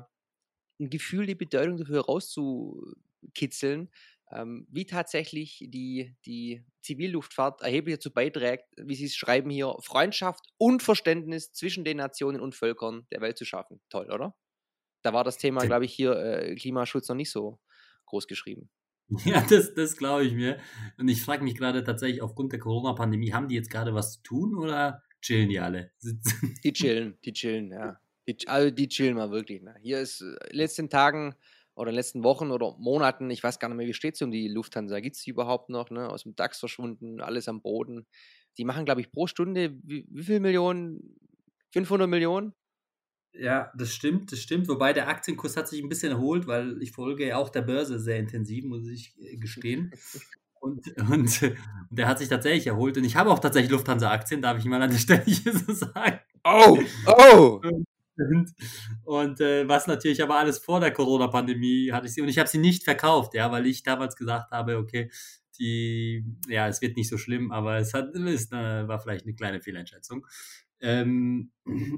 ein 0.79 0.89
Gefühl, 0.89 1.25
die 1.25 1.35
Bedeutung 1.35 1.77
dafür 1.77 2.05
rauszukitzeln, 2.05 3.89
ähm, 4.31 4.67
wie 4.69 4.85
tatsächlich 4.85 5.65
die, 5.67 6.15
die 6.25 6.65
Zivilluftfahrt 6.81 7.61
erheblich 7.61 7.95
dazu 7.95 8.11
beiträgt, 8.11 8.65
wie 8.77 8.95
Sie 8.95 9.05
es 9.05 9.15
schreiben 9.15 9.49
hier, 9.49 9.75
Freundschaft 9.81 10.45
und 10.57 10.83
Verständnis 10.83 11.53
zwischen 11.53 11.85
den 11.85 11.97
Nationen 11.97 12.41
und 12.41 12.55
Völkern 12.55 13.07
der 13.11 13.21
Welt 13.21 13.37
zu 13.37 13.45
schaffen. 13.45 13.79
Toll, 13.89 14.11
oder? 14.11 14.35
Da 15.01 15.13
war 15.13 15.23
das 15.23 15.37
Thema, 15.37 15.65
glaube 15.65 15.85
ich, 15.85 15.93
hier 15.93 16.17
äh, 16.17 16.55
Klimaschutz 16.55 17.07
noch 17.07 17.15
nicht 17.15 17.31
so 17.31 17.59
groß 18.05 18.27
geschrieben. 18.27 18.69
Ja, 19.23 19.41
das, 19.49 19.73
das 19.73 19.95
glaube 19.95 20.25
ich 20.25 20.33
mir. 20.33 20.59
Und 20.97 21.07
ich 21.07 21.21
frage 21.21 21.41
mich 21.41 21.55
gerade 21.55 21.81
tatsächlich, 21.85 22.21
aufgrund 22.21 22.51
der 22.51 22.59
Corona-Pandemie, 22.59 23.31
haben 23.31 23.47
die 23.47 23.55
jetzt 23.55 23.69
gerade 23.69 23.93
was 23.93 24.15
zu 24.15 24.23
tun 24.23 24.57
oder 24.57 25.01
chillen 25.21 25.47
die 25.47 25.61
alle? 25.61 25.91
Die 26.63 26.73
chillen, 26.73 27.17
die 27.23 27.31
chillen, 27.31 27.71
ja. 27.71 28.01
Die, 28.27 28.47
also 28.47 28.69
die 28.71 28.87
chillen 28.87 29.15
mal 29.15 29.31
wirklich. 29.31 29.61
Ne? 29.61 29.75
Hier 29.81 29.99
ist 29.99 30.21
in 30.21 30.35
äh, 30.35 30.55
letzten 30.55 30.89
Tagen 30.89 31.35
oder 31.75 31.89
in 31.89 31.93
den 31.93 31.99
letzten 31.99 32.23
Wochen 32.23 32.51
oder 32.51 32.75
Monaten, 32.77 33.29
ich 33.29 33.43
weiß 33.43 33.59
gar 33.59 33.69
nicht 33.69 33.77
mehr, 33.77 33.87
wie 33.87 33.93
steht 33.93 34.15
es 34.15 34.21
um 34.21 34.31
die 34.31 34.47
Lufthansa? 34.47 34.99
Gibt 34.99 35.15
es 35.15 35.21
die 35.21 35.29
überhaupt 35.29 35.69
noch? 35.69 35.89
Ne? 35.91 36.09
Aus 36.09 36.23
dem 36.23 36.35
DAX 36.35 36.59
verschwunden, 36.59 37.21
alles 37.21 37.47
am 37.47 37.61
Boden. 37.61 38.05
Die 38.57 38.65
machen, 38.65 38.85
glaube 38.85 39.01
ich, 39.01 39.11
pro 39.11 39.27
Stunde 39.27 39.77
wie, 39.83 40.05
wie 40.09 40.23
viel 40.23 40.39
Millionen? 40.39 41.15
500 41.71 42.09
Millionen? 42.09 42.53
Ja, 43.33 43.71
das 43.77 43.93
stimmt, 43.93 44.31
das 44.31 44.39
stimmt. 44.39 44.67
Wobei 44.67 44.93
der 44.93 45.07
Aktienkurs 45.07 45.55
hat 45.55 45.67
sich 45.67 45.81
ein 45.81 45.89
bisschen 45.89 46.11
erholt, 46.11 46.47
weil 46.47 46.81
ich 46.81 46.91
folge 46.91 47.27
ja 47.27 47.37
auch 47.37 47.49
der 47.49 47.61
Börse 47.61 47.99
sehr 47.99 48.17
intensiv, 48.17 48.65
muss 48.65 48.87
ich 48.87 49.15
äh, 49.19 49.37
gestehen. 49.37 49.91
Und, 50.59 50.87
und, 50.97 51.43
und 51.43 51.55
der 51.91 52.07
hat 52.07 52.17
sich 52.17 52.29
tatsächlich 52.29 52.65
erholt. 52.65 52.97
Und 52.97 53.03
ich 53.03 53.15
habe 53.15 53.29
auch 53.29 53.37
tatsächlich 53.37 53.71
Lufthansa-Aktien, 53.71 54.41
darf 54.41 54.57
ich 54.57 54.65
mal 54.65 54.81
an 54.81 54.89
der 54.89 54.97
Stelle 54.97 55.23
hier 55.23 55.53
so 55.53 55.71
sagen. 55.71 56.19
Oh, 56.43 56.79
oh! 57.05 57.61
Sind. 58.17 58.53
Und 59.03 59.39
äh, 59.41 59.67
was 59.67 59.87
natürlich 59.87 60.21
aber 60.23 60.37
alles 60.37 60.59
vor 60.59 60.79
der 60.79 60.91
Corona-Pandemie 60.91 61.91
hatte 61.91 62.07
ich 62.07 62.13
sie 62.13 62.21
und 62.21 62.29
ich 62.29 62.39
habe 62.39 62.49
sie 62.49 62.57
nicht 62.57 62.83
verkauft, 62.83 63.33
ja, 63.33 63.51
weil 63.51 63.65
ich 63.65 63.83
damals 63.83 64.15
gesagt 64.15 64.51
habe, 64.51 64.77
okay, 64.77 65.09
die, 65.59 66.23
ja, 66.47 66.67
es 66.67 66.81
wird 66.81 66.97
nicht 66.97 67.09
so 67.09 67.17
schlimm, 67.17 67.51
aber 67.51 67.77
es 67.77 67.93
hat, 67.93 68.15
es 68.15 68.51
äh, 68.51 68.87
war 68.87 68.99
vielleicht 68.99 69.25
eine 69.25 69.35
kleine 69.35 69.61
Fehleinschätzung. 69.61 70.25
Ähm, 70.79 71.51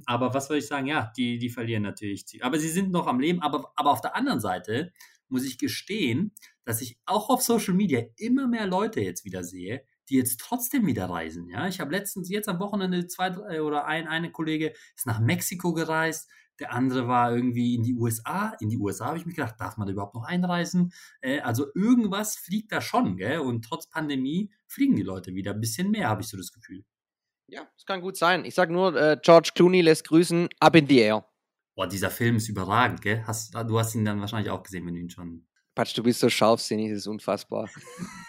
aber 0.05 0.33
was 0.33 0.47
soll 0.47 0.57
ich 0.57 0.67
sagen? 0.67 0.88
Ja, 0.88 1.11
die, 1.17 1.38
die 1.38 1.49
verlieren 1.49 1.83
natürlich. 1.83 2.25
Aber 2.41 2.59
sie 2.59 2.69
sind 2.69 2.91
noch 2.91 3.07
am 3.07 3.19
Leben. 3.19 3.41
Aber, 3.41 3.71
aber 3.75 3.91
auf 3.91 4.01
der 4.01 4.15
anderen 4.15 4.39
Seite 4.39 4.91
muss 5.27 5.45
ich 5.45 5.57
gestehen, 5.57 6.33
dass 6.63 6.81
ich 6.81 6.97
auch 7.05 7.29
auf 7.29 7.41
Social 7.41 7.73
Media 7.73 8.01
immer 8.17 8.47
mehr 8.47 8.67
Leute 8.67 9.01
jetzt 9.01 9.25
wieder 9.25 9.43
sehe, 9.43 9.83
die 10.10 10.16
jetzt 10.16 10.39
trotzdem 10.39 10.86
wieder 10.86 11.10
reisen. 11.10 11.48
Ja, 11.50 11.68
ich 11.68 11.80
habe 11.80 11.92
letztens 11.92 12.30
jetzt 12.30 12.50
am 12.50 12.60
Wochenende 12.60 13.08
zwei 13.08 13.30
drei, 13.30 13.62
oder 13.62 13.86
ein 13.86 14.08
eine 14.08 14.32
Kollege 14.32 14.74
ist 14.96 15.06
nach 15.06 15.20
Mexiko 15.20 15.74
gereist, 15.74 16.30
der 16.60 16.74
andere 16.74 17.08
war 17.08 17.34
irgendwie 17.34 17.75
in 17.75 17.84
die 17.84 17.96
USA. 17.96 18.54
In 18.60 18.70
die 18.70 18.78
USA 18.78 19.08
habe 19.08 19.18
ich 19.18 19.25
mich 19.25 19.36
gedacht, 19.36 19.56
darf 19.60 19.78
man 19.78 19.88
da 19.88 19.94
überhaupt 19.94 20.16
noch 20.16 20.25
einreisen? 20.25 20.92
Äh, 21.22 21.39
also 21.39 21.68
irgendwas 21.74 22.36
fliegt 22.36 22.72
da 22.72 22.82
schon, 22.82 23.18
gell? 23.18 23.39
Und 23.39 23.63
trotz 23.63 23.89
Pandemie 23.89 24.51
fliegen 24.68 24.96
die 24.96 25.04
Leute 25.04 25.34
wieder 25.34 25.54
ein 25.54 25.62
bisschen 25.62 25.89
mehr, 25.92 26.10
habe 26.10 26.22
ich 26.22 26.28
so 26.28 26.38
das 26.38 26.51
Gefühl. 26.51 26.84
Ja, 27.48 27.68
das 27.75 27.86
kann 27.86 28.01
gut 28.01 28.18
sein. 28.18 28.46
Ich 28.46 28.54
sage 28.56 28.74
nur, 28.74 28.96
äh, 28.96 29.18
George 29.22 29.51
Clooney 29.56 29.82
lässt 29.82 30.08
grüßen, 30.08 30.50
up 30.60 30.75
in 30.75 30.88
the 30.88 31.00
air. 31.00 31.25
Boah, 31.75 31.88
dieser 31.88 32.12
Film 32.12 32.36
ist 32.36 32.50
überragend, 32.50 33.01
gell? 33.01 33.24
Hast, 33.25 33.56
du 33.56 33.80
hast 33.80 33.96
ihn 33.96 34.06
dann 34.06 34.20
wahrscheinlich 34.20 34.51
auch 34.51 34.62
gesehen, 34.62 34.86
wenn 34.86 34.94
du 34.94 35.00
ihn 35.00 35.10
schon. 35.10 35.48
Patsch, 35.74 35.98
du 35.98 36.04
bist 36.04 36.20
so 36.20 36.30
scharfsinnig, 36.30 36.89
das 36.89 37.00
ist 37.00 37.08
unfassbar. 37.08 37.70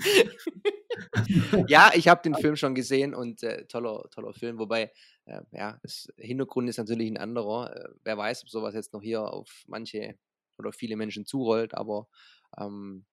ja, 1.68 1.90
ich 1.94 2.08
habe 2.08 2.22
den 2.22 2.34
Film 2.34 2.56
schon 2.56 2.74
gesehen 2.74 3.14
und 3.14 3.42
äh, 3.42 3.66
toller, 3.66 4.08
toller 4.10 4.32
Film. 4.32 4.58
Wobei, 4.58 4.92
äh, 5.26 5.42
ja, 5.52 5.78
das 5.82 6.08
Hintergrund 6.16 6.68
ist 6.68 6.78
natürlich 6.78 7.10
ein 7.10 7.18
anderer. 7.18 7.74
Äh, 7.74 7.88
wer 8.04 8.18
weiß, 8.18 8.42
ob 8.42 8.50
sowas 8.50 8.74
jetzt 8.74 8.92
noch 8.92 9.02
hier 9.02 9.22
auf 9.22 9.64
manche 9.66 10.18
oder 10.58 10.72
viele 10.72 10.96
Menschen 10.96 11.24
zurollt, 11.24 11.74
aber 11.74 12.08
ähm, 12.58 13.06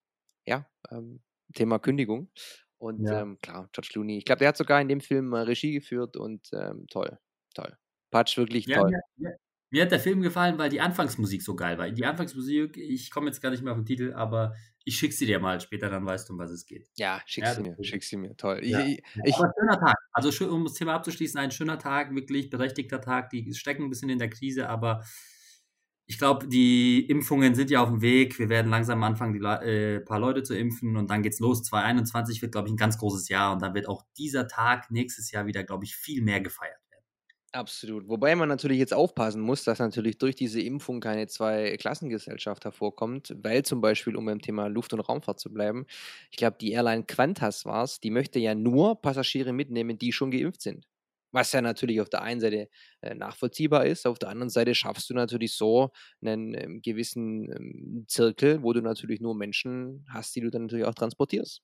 ja, 0.45 0.69
ähm, 0.91 1.21
Thema 1.53 1.79
Kündigung. 1.79 2.29
Und 2.77 3.05
ja. 3.05 3.21
ähm, 3.21 3.39
klar, 3.41 3.69
George 3.71 3.89
Clooney. 3.91 4.17
Ich 4.17 4.25
glaube, 4.25 4.39
der 4.39 4.49
hat 4.49 4.57
sogar 4.57 4.81
in 4.81 4.87
dem 4.87 5.01
Film 5.01 5.33
äh, 5.33 5.39
Regie 5.39 5.73
geführt 5.73 6.15
und 6.15 6.49
ähm, 6.53 6.85
toll, 6.89 7.17
toll. 7.53 7.75
Patsch, 8.11 8.37
wirklich 8.37 8.67
ja, 8.67 8.81
toll. 8.81 8.91
Ja, 9.17 9.29
mir 9.69 9.83
hat 9.83 9.91
der 9.91 9.99
Film 9.99 10.21
gefallen, 10.21 10.57
weil 10.57 10.69
die 10.69 10.81
Anfangsmusik 10.81 11.41
so 11.41 11.55
geil 11.55 11.77
war. 11.77 11.89
Die 11.89 12.05
Anfangsmusik, 12.05 12.77
ich 12.77 13.11
komme 13.11 13.27
jetzt 13.27 13.41
gar 13.41 13.49
nicht 13.49 13.63
mehr 13.63 13.73
auf 13.73 13.79
den 13.79 13.85
Titel, 13.85 14.13
aber 14.13 14.53
ich 14.85 14.97
schicke 14.97 15.13
sie 15.13 15.25
dir 15.25 15.39
mal 15.39 15.59
später, 15.59 15.89
dann 15.89 16.05
weißt 16.05 16.29
du, 16.29 16.33
um 16.33 16.39
was 16.39 16.51
es 16.51 16.65
geht. 16.65 16.87
Ja, 16.95 17.21
schick 17.25 17.43
ja, 17.43 17.53
sie 17.53 17.61
mir, 17.61 17.75
schick 17.83 18.03
sie 18.03 18.15
mir, 18.15 18.37
toll. 18.37 18.61
Ja. 18.63 18.79
Ich, 18.85 19.03
ich, 19.25 19.35
aber 19.35 19.51
schöner 19.59 19.77
Tag. 19.77 19.95
Also 20.13 20.49
um 20.49 20.63
das 20.63 20.75
Thema 20.75 20.93
abzuschließen, 20.93 21.37
ein 21.39 21.51
schöner 21.51 21.77
Tag, 21.77 22.15
wirklich 22.15 22.49
berechtigter 22.49 23.01
Tag. 23.01 23.29
Die 23.29 23.53
stecken 23.53 23.83
ein 23.83 23.89
bisschen 23.89 24.09
in 24.09 24.19
der 24.19 24.29
Krise, 24.29 24.69
aber 24.69 25.03
ich 26.09 26.17
glaube, 26.17 26.47
die 26.47 27.05
Impfungen 27.05 27.53
sind 27.53 27.69
ja 27.69 27.83
auf 27.83 27.89
dem 27.89 28.01
Weg. 28.01 28.39
Wir 28.39 28.47
werden 28.47 28.71
langsam 28.71 29.03
anfangen, 29.03 29.33
die 29.33 29.45
äh, 29.45 29.99
paar 29.99 30.19
Leute 30.19 30.41
zu 30.41 30.57
impfen 30.57 30.95
und 30.95 31.09
dann 31.09 31.21
geht's 31.21 31.39
los. 31.39 31.63
2021 31.63 32.41
wird, 32.41 32.53
glaube 32.53 32.69
ich, 32.69 32.73
ein 32.73 32.77
ganz 32.77 32.97
großes 32.97 33.27
Jahr 33.27 33.51
und 33.51 33.61
dann 33.61 33.73
wird 33.73 33.89
auch 33.89 34.03
dieser 34.17 34.47
Tag 34.47 34.89
nächstes 34.89 35.31
Jahr 35.31 35.47
wieder, 35.47 35.65
glaube 35.65 35.83
ich, 35.83 35.97
viel 35.97 36.23
mehr 36.23 36.39
gefeiert. 36.39 36.76
Absolut. 37.53 38.07
Wobei 38.09 38.35
man 38.35 38.49
natürlich 38.49 38.77
jetzt 38.77 38.93
aufpassen 38.93 39.41
muss, 39.41 39.63
dass 39.63 39.79
natürlich 39.79 40.17
durch 40.17 40.35
diese 40.35 40.61
Impfung 40.61 40.99
keine 40.99 41.27
Zwei-Klassengesellschaft 41.27 42.65
hervorkommt, 42.65 43.33
weil 43.41 43.63
zum 43.63 43.79
Beispiel, 43.81 44.15
um 44.17 44.25
beim 44.25 44.41
Thema 44.41 44.67
Luft- 44.67 44.93
und 44.93 44.99
Raumfahrt 44.99 45.39
zu 45.39 45.51
bleiben, 45.53 45.85
ich 46.29 46.37
glaube, 46.37 46.57
die 46.59 46.71
Airline 46.73 47.05
Qantas 47.05 47.65
war 47.65 47.83
es, 47.85 47.99
die 48.01 48.11
möchte 48.11 48.37
ja 48.39 48.53
nur 48.53 49.01
Passagiere 49.01 49.53
mitnehmen, 49.53 49.97
die 49.97 50.11
schon 50.11 50.29
geimpft 50.31 50.61
sind. 50.61 50.85
Was 51.31 51.51
ja 51.53 51.61
natürlich 51.61 52.01
auf 52.01 52.09
der 52.09 52.21
einen 52.21 52.41
Seite 52.41 52.69
äh, 53.01 53.15
nachvollziehbar 53.15 53.85
ist, 53.85 54.05
auf 54.05 54.19
der 54.19 54.29
anderen 54.29 54.49
Seite 54.49 54.75
schaffst 54.75 55.09
du 55.09 55.13
natürlich 55.13 55.53
so 55.53 55.91
einen 56.21 56.53
ähm, 56.53 56.81
gewissen 56.81 57.49
ähm, 57.51 58.05
Zirkel, 58.07 58.61
wo 58.63 58.73
du 58.73 58.81
natürlich 58.81 59.19
nur 59.21 59.35
Menschen 59.35 60.05
hast, 60.09 60.35
die 60.35 60.41
du 60.41 60.49
dann 60.51 60.63
natürlich 60.63 60.85
auch 60.85 60.93
transportierst. 60.95 61.61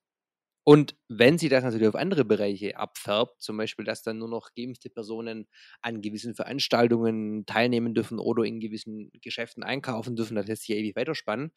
Und 0.64 0.96
wenn 1.08 1.38
sie 1.38 1.50
das 1.50 1.62
natürlich 1.62 1.88
auf 1.88 1.94
andere 1.94 2.24
Bereiche 2.24 2.76
abfärbt, 2.78 3.42
zum 3.42 3.58
Beispiel, 3.58 3.84
dass 3.84 4.02
dann 4.02 4.18
nur 4.18 4.28
noch 4.28 4.50
geimpfte 4.56 4.88
Personen 4.90 5.46
an 5.82 6.00
gewissen 6.00 6.34
Veranstaltungen 6.34 7.44
teilnehmen 7.46 7.94
dürfen 7.94 8.18
oder 8.18 8.44
in 8.44 8.60
gewissen 8.60 9.10
Geschäften 9.20 9.62
einkaufen 9.62 10.16
dürfen, 10.16 10.36
das 10.36 10.46
lässt 10.46 10.62
sich 10.62 10.70
ja 10.70 10.76
ewig 10.76 10.96
weiterspannen, 10.96 11.52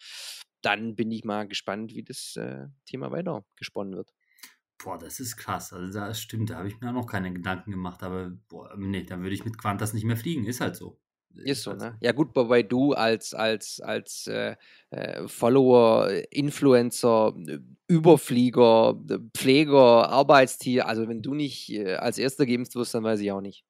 dann 0.61 0.95
bin 0.95 1.11
ich 1.11 1.23
mal 1.23 1.47
gespannt, 1.47 1.93
wie 1.95 2.03
das 2.03 2.35
äh, 2.35 2.67
Thema 2.85 3.11
weiter 3.11 3.45
gesponnen 3.55 3.95
wird. 3.95 4.11
Boah, 4.79 4.97
das 4.97 5.19
ist 5.19 5.37
krass. 5.37 5.71
Also 5.73 5.91
das 5.99 6.19
stimmt, 6.21 6.49
da 6.49 6.57
habe 6.57 6.67
ich 6.67 6.79
mir 6.79 6.89
auch 6.89 6.93
noch 6.93 7.05
keine 7.07 7.31
Gedanken 7.33 7.71
gemacht, 7.71 8.01
aber 8.03 8.31
boah, 8.49 8.75
nee, 8.77 9.03
dann 9.03 9.21
würde 9.21 9.35
ich 9.35 9.45
mit 9.45 9.57
Quantas 9.57 9.93
nicht 9.93 10.03
mehr 10.03 10.17
fliegen, 10.17 10.45
ist 10.45 10.61
halt 10.61 10.75
so. 10.75 10.99
Ist 11.43 11.63
so, 11.63 11.73
ne? 11.73 11.97
Ja 12.01 12.11
gut, 12.11 12.35
wobei 12.35 12.63
du 12.63 12.93
als, 12.93 13.33
als, 13.33 13.79
als 13.79 14.27
äh, 14.27 14.55
äh, 14.89 15.27
Follower, 15.27 16.09
Influencer, 16.31 17.35
Überflieger, 17.87 18.99
Pfleger, 19.35 20.09
Arbeitstier, 20.09 20.87
also 20.87 21.07
wenn 21.07 21.21
du 21.21 21.33
nicht 21.33 21.69
äh, 21.71 21.95
als 21.95 22.17
erster 22.17 22.45
geimpft 22.45 22.75
wirst, 22.75 22.93
dann 22.93 23.03
weiß 23.03 23.19
ich 23.19 23.31
auch 23.31 23.41
nicht. 23.41 23.63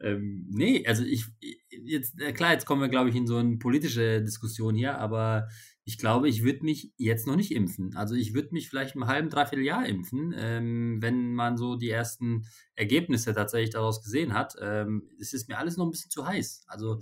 Ähm, 0.00 0.46
nee, 0.50 0.84
also 0.86 1.04
ich, 1.04 1.26
jetzt, 1.70 2.18
klar, 2.34 2.52
jetzt 2.52 2.66
kommen 2.66 2.80
wir, 2.80 2.88
glaube 2.88 3.10
ich, 3.10 3.14
in 3.14 3.26
so 3.26 3.36
eine 3.36 3.56
politische 3.56 4.20
Diskussion 4.20 4.74
hier, 4.74 4.98
aber 4.98 5.48
ich 5.84 5.98
glaube, 5.98 6.28
ich 6.28 6.44
würde 6.44 6.64
mich 6.64 6.92
jetzt 6.96 7.26
noch 7.26 7.36
nicht 7.36 7.52
impfen. 7.52 7.96
Also 7.96 8.14
ich 8.14 8.34
würde 8.34 8.50
mich 8.52 8.68
vielleicht 8.68 8.94
im 8.94 9.06
halben, 9.06 9.30
dreiviertel 9.30 9.64
Jahr 9.64 9.84
impfen, 9.86 10.34
ähm, 10.36 10.98
wenn 11.00 11.34
man 11.34 11.56
so 11.56 11.76
die 11.76 11.90
ersten 11.90 12.46
Ergebnisse 12.76 13.34
tatsächlich 13.34 13.70
daraus 13.70 14.02
gesehen 14.02 14.32
hat. 14.32 14.54
Ähm, 14.60 15.08
es 15.20 15.32
ist 15.32 15.48
mir 15.48 15.58
alles 15.58 15.76
noch 15.76 15.86
ein 15.86 15.90
bisschen 15.90 16.10
zu 16.10 16.26
heiß. 16.26 16.64
Also 16.68 17.00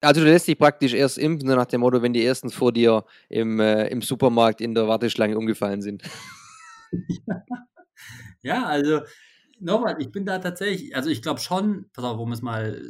also 0.00 0.20
du 0.20 0.26
lässt 0.28 0.46
dich 0.46 0.58
praktisch 0.58 0.94
erst 0.94 1.18
impfen, 1.18 1.48
nach 1.48 1.66
dem 1.66 1.80
Motto, 1.80 2.02
wenn 2.02 2.12
die 2.12 2.24
ersten 2.24 2.50
vor 2.50 2.72
dir 2.72 3.04
im, 3.28 3.58
äh, 3.58 3.88
im 3.88 4.00
Supermarkt 4.00 4.60
in 4.60 4.74
der 4.74 4.86
Warteschlange 4.86 5.36
umgefallen 5.36 5.82
sind. 5.82 6.02
ja, 8.42 8.64
also 8.64 9.00
nochmal, 9.58 9.96
ich 9.98 10.12
bin 10.12 10.24
da 10.24 10.38
tatsächlich, 10.38 10.94
also 10.94 11.10
ich 11.10 11.20
glaube 11.20 11.40
schon, 11.40 11.90
pass 11.92 12.04
auf, 12.04 12.18
um 12.20 12.30
es 12.30 12.42
mal 12.42 12.80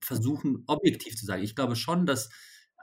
versuchen, 0.00 0.64
objektiv 0.66 1.16
zu 1.16 1.24
sagen, 1.24 1.42
ich 1.42 1.54
glaube 1.54 1.76
schon, 1.76 2.04
dass 2.04 2.30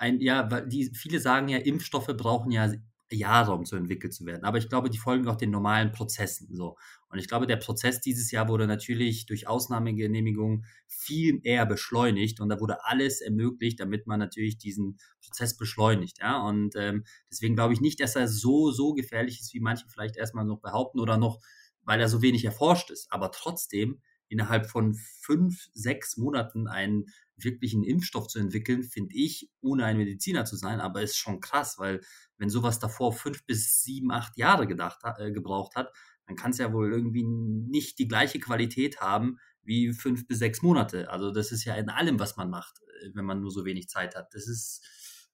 ein, 0.02 0.20
ja, 0.20 0.44
die, 0.62 0.92
viele 0.94 1.20
sagen 1.20 1.48
ja, 1.48 1.58
Impfstoffe 1.58 2.08
brauchen 2.18 2.52
ja 2.52 2.72
Jahre, 3.12 3.54
um 3.54 3.66
zu 3.66 3.76
entwickelt 3.76 4.14
zu 4.14 4.26
werden. 4.26 4.46
Aber 4.46 4.58
ich 4.58 4.70
glaube, 4.70 4.90
die 4.90 4.98
folgen 4.98 5.28
auch 5.28 5.36
den 5.36 5.52
normalen 5.52 5.92
Prozessen. 5.92 6.56
So. 6.56 6.78
Und 7.10 7.20
ich 7.20 7.28
glaube, 7.28 7.46
der 7.46 7.58
Prozess 7.58 8.00
dieses 8.00 8.32
Jahr 8.32 8.48
wurde 8.48 8.68
natürlich 8.68 9.26
durch 9.26 9.48
Ausnahmegenehmigung 9.48 10.64
viel 10.88 11.42
eher 11.44 11.66
beschleunigt 11.66 12.40
und 12.40 12.48
da 12.48 12.60
wurde 12.62 12.86
alles 12.86 13.20
ermöglicht, 13.20 13.82
damit 13.82 14.08
man 14.08 14.20
natürlich 14.20 14.58
diesen 14.58 14.98
Prozess 15.22 15.58
beschleunigt. 15.58 16.20
Ja? 16.20 16.42
Und 16.42 16.76
ähm, 16.78 17.04
deswegen 17.30 17.56
glaube 17.56 17.74
ich 17.74 17.82
nicht, 17.82 18.00
dass 18.00 18.16
er 18.16 18.30
so, 18.30 18.72
so 18.72 18.94
gefährlich 18.94 19.42
ist, 19.42 19.54
wie 19.54 19.60
manche 19.60 19.86
vielleicht 19.90 20.16
erstmal 20.16 20.46
noch 20.46 20.62
behaupten 20.62 21.00
oder 21.00 21.18
noch 21.18 21.42
weil 21.84 22.00
er 22.00 22.10
so 22.10 22.22
wenig 22.22 22.46
erforscht 22.46 22.92
ist. 22.92 23.12
Aber 23.12 23.32
trotzdem 23.32 24.02
innerhalb 24.30 24.66
von 24.66 24.94
fünf, 24.94 25.70
sechs 25.74 26.18
Monaten 26.18 26.68
einen 26.68 27.08
wirklichen 27.43 27.84
Impfstoff 27.84 28.27
zu 28.27 28.39
entwickeln, 28.39 28.84
finde 28.84 29.15
ich, 29.15 29.49
ohne 29.62 29.86
ein 29.86 29.97
Mediziner 29.97 30.45
zu 30.45 30.56
sein, 30.56 30.80
aber 30.80 31.01
ist 31.01 31.17
schon 31.17 31.39
krass, 31.39 31.77
weil 31.77 32.01
wenn 32.38 32.49
sowas 32.49 32.80
davor 32.80 33.13
fünf 33.13 33.45
bis 33.45 33.84
sieben, 33.84 34.12
acht 34.12 34.38
Jahre 34.38 34.67
gedacht, 34.67 34.99
äh, 35.17 35.32
gebraucht 35.32 35.75
hat, 35.75 35.91
dann 36.25 36.36
kann 36.36 36.51
es 36.51 36.58
ja 36.58 36.71
wohl 36.73 36.91
irgendwie 36.91 37.23
nicht 37.23 37.99
die 37.99 38.08
gleiche 38.08 38.39
Qualität 38.39 39.01
haben 39.01 39.38
wie 39.63 39.93
fünf 39.93 40.27
bis 40.27 40.39
sechs 40.39 40.62
Monate. 40.62 41.10
Also 41.10 41.32
das 41.32 41.51
ist 41.51 41.65
ja 41.65 41.75
in 41.75 41.89
allem, 41.89 42.19
was 42.19 42.38
man 42.38 42.49
macht, 42.49 42.80
äh, 43.01 43.10
wenn 43.13 43.25
man 43.25 43.41
nur 43.41 43.51
so 43.51 43.65
wenig 43.65 43.89
Zeit 43.89 44.15
hat. 44.15 44.34
Das 44.34 44.47
ist, 44.47 44.82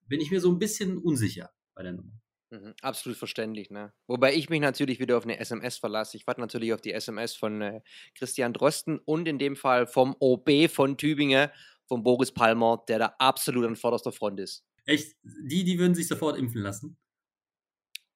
bin 0.07 0.21
ich 0.21 0.31
mir 0.31 0.41
so 0.41 0.51
ein 0.51 0.59
bisschen 0.59 0.97
unsicher 0.97 1.51
bei 1.75 1.83
der 1.83 1.93
Nummer. 1.93 2.19
Mhm, 2.49 2.75
absolut 2.81 3.17
verständlich, 3.17 3.71
ne? 3.71 3.93
Wobei 4.07 4.33
ich 4.33 4.49
mich 4.49 4.61
natürlich 4.61 4.99
wieder 4.99 5.17
auf 5.17 5.25
eine 5.25 5.37
SMS 5.37 5.77
verlasse. 5.77 6.15
Ich 6.15 6.25
warte 6.27 6.39
natürlich 6.39 6.71
auf 6.73 6.79
die 6.79 6.93
SMS 6.93 7.35
von 7.35 7.61
äh, 7.61 7.81
Christian 8.15 8.53
Drosten 8.53 8.99
und 8.99 9.27
in 9.27 9.37
dem 9.37 9.57
Fall 9.57 9.85
vom 9.85 10.15
OB 10.19 10.69
von 10.69 10.97
Tübingen, 10.97 11.49
von 11.87 12.03
Boris 12.03 12.31
Palmer, 12.31 12.83
der 12.87 12.99
da 12.99 13.15
absolut 13.19 13.65
an 13.65 13.75
vorderster 13.75 14.11
Front 14.11 14.39
ist. 14.39 14.65
Echt? 14.85 15.15
Die, 15.23 15.63
die 15.63 15.79
würden 15.79 15.95
sich 15.95 16.07
sofort 16.07 16.37
impfen 16.37 16.61
lassen? 16.61 16.97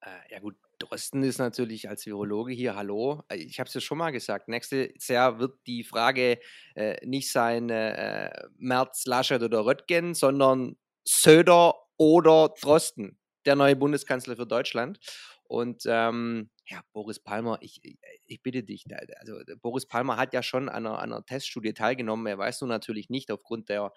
Äh, 0.01 0.33
ja 0.33 0.39
gut, 0.39 0.55
Drosten 0.79 1.23
ist 1.23 1.37
natürlich 1.37 1.87
als 1.89 2.05
Virologe 2.05 2.53
hier, 2.53 2.75
hallo. 2.75 3.23
Äh, 3.29 3.37
ich 3.37 3.59
habe 3.59 3.67
es 3.67 3.73
ja 3.73 3.81
schon 3.81 3.97
mal 3.97 4.11
gesagt, 4.11 4.47
nächstes 4.47 5.07
Jahr 5.07 5.39
wird 5.39 5.59
die 5.67 5.83
Frage 5.83 6.39
äh, 6.75 7.05
nicht 7.05 7.31
sein 7.31 7.69
äh, 7.69 8.31
Merz, 8.57 9.05
Laschet 9.05 9.41
oder 9.41 9.65
Röttgen, 9.65 10.13
sondern 10.13 10.77
Söder 11.05 11.75
oder 11.97 12.53
Drosten 12.59 13.17
der 13.45 13.55
neue 13.55 13.75
Bundeskanzler 13.75 14.35
für 14.35 14.47
Deutschland. 14.47 14.99
Und 15.51 15.83
ähm, 15.85 16.49
ja, 16.65 16.81
Boris 16.93 17.19
Palmer, 17.19 17.57
ich, 17.59 17.81
ich 18.25 18.41
bitte 18.41 18.63
dich, 18.63 18.85
also 19.19 19.37
Boris 19.61 19.85
Palmer 19.85 20.15
hat 20.15 20.33
ja 20.33 20.43
schon 20.43 20.69
an 20.69 20.85
einer, 20.85 20.99
an 20.99 21.11
einer 21.11 21.25
Teststudie 21.25 21.73
teilgenommen. 21.73 22.25
Er 22.25 22.37
weiß 22.37 22.61
nur 22.61 22.69
natürlich 22.69 23.09
nicht 23.09 23.29
aufgrund 23.29 23.67
der, 23.67 23.91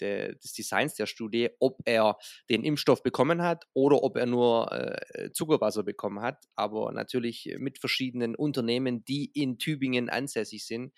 der, 0.00 0.34
des 0.34 0.52
Designs 0.52 0.96
der 0.96 1.06
Studie, 1.06 1.48
ob 1.60 1.78
er 1.86 2.18
den 2.50 2.62
Impfstoff 2.62 3.02
bekommen 3.02 3.40
hat 3.40 3.64
oder 3.72 4.02
ob 4.02 4.18
er 4.18 4.26
nur 4.26 4.70
äh, 4.70 5.32
Zuckerwasser 5.32 5.82
bekommen 5.82 6.20
hat. 6.20 6.44
Aber 6.56 6.92
natürlich 6.92 7.56
mit 7.56 7.78
verschiedenen 7.78 8.34
Unternehmen, 8.34 9.02
die 9.06 9.30
in 9.32 9.56
Tübingen 9.56 10.10
ansässig 10.10 10.66
sind. 10.66 10.92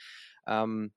Ähm, 0.44 0.92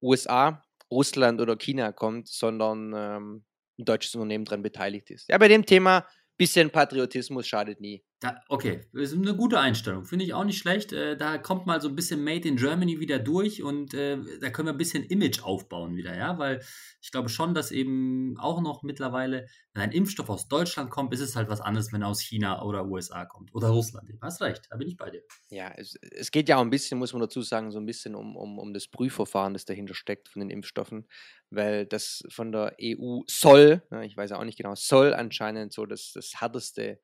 USA, 0.00 0.62
Russland 0.90 1.40
oder 1.40 1.56
China 1.56 1.92
kommt, 1.92 2.28
sondern 2.28 2.92
ähm, 2.94 3.44
ein 3.78 3.84
deutsches 3.84 4.14
Unternehmen 4.14 4.44
daran 4.44 4.62
beteiligt 4.62 5.10
ist. 5.10 5.28
Ja, 5.28 5.38
bei 5.38 5.48
dem 5.48 5.66
Thema 5.66 6.06
bisschen 6.36 6.70
Patriotismus 6.70 7.46
schadet 7.46 7.80
nie. 7.80 8.04
Da, 8.20 8.40
okay, 8.48 8.80
das 8.94 9.12
ist 9.12 9.18
eine 9.18 9.36
gute 9.36 9.60
Einstellung. 9.60 10.06
Finde 10.06 10.24
ich 10.24 10.32
auch 10.32 10.44
nicht 10.44 10.56
schlecht. 10.56 10.90
Äh, 10.94 11.18
da 11.18 11.36
kommt 11.36 11.66
mal 11.66 11.82
so 11.82 11.88
ein 11.88 11.94
bisschen 11.94 12.24
Made 12.24 12.48
in 12.48 12.56
Germany 12.56 12.98
wieder 12.98 13.18
durch 13.18 13.62
und 13.62 13.92
äh, 13.92 14.18
da 14.40 14.48
können 14.48 14.68
wir 14.68 14.72
ein 14.72 14.78
bisschen 14.78 15.04
Image 15.04 15.42
aufbauen 15.42 15.96
wieder, 15.96 16.16
ja, 16.16 16.38
weil 16.38 16.64
ich 17.02 17.10
glaube 17.10 17.28
schon, 17.28 17.52
dass 17.52 17.70
eben 17.70 18.38
auch 18.38 18.62
noch 18.62 18.82
mittlerweile, 18.82 19.46
wenn 19.74 19.82
ein 19.82 19.92
Impfstoff 19.92 20.30
aus 20.30 20.48
Deutschland 20.48 20.90
kommt, 20.90 21.12
ist 21.12 21.20
es 21.20 21.36
halt 21.36 21.50
was 21.50 21.60
anderes, 21.60 21.92
wenn 21.92 22.00
er 22.00 22.08
aus 22.08 22.22
China 22.22 22.62
oder 22.62 22.86
USA 22.86 23.26
kommt 23.26 23.54
oder 23.54 23.68
Russland. 23.68 24.08
Du 24.08 24.18
hast 24.22 24.40
recht, 24.40 24.62
da 24.70 24.78
bin 24.78 24.88
ich 24.88 24.96
bei 24.96 25.10
dir. 25.10 25.20
Ja, 25.50 25.70
es, 25.76 25.94
es 26.10 26.30
geht 26.30 26.48
ja 26.48 26.56
auch 26.56 26.62
ein 26.62 26.70
bisschen, 26.70 26.98
muss 26.98 27.12
man 27.12 27.20
dazu 27.20 27.42
sagen, 27.42 27.70
so 27.70 27.78
ein 27.78 27.86
bisschen 27.86 28.14
um, 28.14 28.34
um, 28.34 28.58
um 28.58 28.72
das 28.72 28.88
Prüfverfahren, 28.88 29.52
das 29.52 29.66
dahinter 29.66 29.94
steckt 29.94 30.28
von 30.28 30.40
den 30.40 30.48
Impfstoffen, 30.48 31.06
weil 31.50 31.84
das 31.84 32.22
von 32.30 32.50
der 32.50 32.74
EU 32.80 33.20
soll, 33.26 33.82
ich 34.04 34.16
weiß 34.16 34.30
ja 34.30 34.38
auch 34.38 34.44
nicht 34.44 34.56
genau, 34.56 34.74
soll 34.74 35.12
anscheinend 35.12 35.74
so 35.74 35.84
das, 35.84 36.12
das 36.14 36.40
härteste 36.40 36.98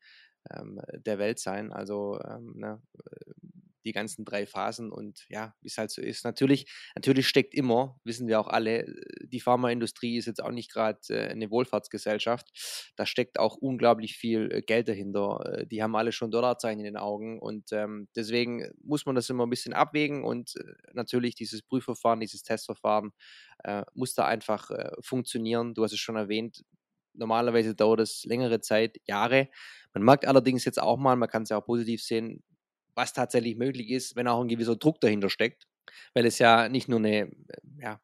ähm, 0.51 0.81
der 0.95 1.19
Welt 1.19 1.39
sein. 1.39 1.73
Also 1.73 2.21
ähm, 2.25 2.55
ne, 2.57 2.81
die 3.85 3.93
ganzen 3.93 4.25
drei 4.25 4.47
Phasen 4.47 4.91
und 4.91 5.25
ja, 5.29 5.55
wie 5.61 5.69
es 5.69 5.79
halt 5.79 5.91
so 5.91 6.01
ist. 6.03 6.25
Natürlich, 6.25 6.67
natürlich 6.95 7.29
steckt 7.29 7.55
immer, 7.55 8.01
wissen 8.05 8.29
wir 8.29 8.41
auch 8.41 8.49
alle, 8.49 8.87
die 9.23 9.41
Pharmaindustrie 9.41 10.17
ist 10.17 10.27
jetzt 10.27 10.43
auch 10.43 10.51
nicht 10.51 10.73
gerade 10.73 11.01
äh, 11.09 11.29
eine 11.29 11.51
Wohlfahrtsgesellschaft. 11.51 12.93
Da 12.97 13.07
steckt 13.07 13.39
auch 13.39 13.57
unglaublich 13.57 14.17
viel 14.17 14.51
äh, 14.53 14.63
Geld 14.63 14.89
dahinter. 14.89 15.59
Äh, 15.59 15.67
die 15.67 15.83
haben 15.83 15.97
alle 15.97 16.13
schon 16.13 16.31
Dollarzeichen 16.31 16.81
in 16.81 16.85
den 16.85 16.97
Augen 16.97 17.39
und 17.41 17.73
ähm, 17.73 18.09
deswegen 18.17 18.71
muss 18.83 19.07
man 19.07 19.15
das 19.15 19.29
immer 19.31 19.47
ein 19.47 19.51
bisschen 19.51 19.73
abwägen 19.73 20.25
und 20.25 20.57
äh, 20.57 20.93
natürlich 20.93 21.35
dieses 21.35 21.63
Prüfverfahren, 21.63 22.21
dieses 22.21 22.43
Testverfahren 22.43 23.13
äh, 23.65 23.83
muss 23.95 24.15
da 24.15 24.27
einfach 24.27 24.71
äh, 24.71 24.91
funktionieren. 25.01 25.75
Du 25.75 25.85
hast 25.85 25.93
es 25.93 26.01
schon 26.01 26.17
erwähnt, 26.17 26.65
normalerweise 27.15 27.75
dauert 27.75 28.01
es 28.01 28.25
längere 28.25 28.61
Zeit, 28.61 28.99
Jahre. 29.07 29.49
Man 29.95 30.05
merkt 30.05 30.27
allerdings 30.27 30.65
jetzt 30.65 30.81
auch 30.81 30.97
mal, 30.97 31.17
man 31.17 31.29
kann 31.29 31.43
es 31.43 31.51
ja 31.51 31.59
auch 31.59 31.65
positiv 31.65 32.03
sehen, 32.03 32.43
was 32.95 33.13
tatsächlich 33.13 33.57
möglich 33.57 33.91
ist, 33.91 34.17
wenn 34.17 34.29
auch 34.29 34.41
ein 34.41 34.49
gewisser 34.49 34.77
Druck 34.77 35.01
dahinter 35.01 35.31
steckt, 35.31 35.67
weil 36.15 36.27
es 36.27 36.39
ja 36.39 36.69
nicht 36.69 36.89
nur 36.89 36.99
eine 36.99 37.31
ja, 37.79 38.01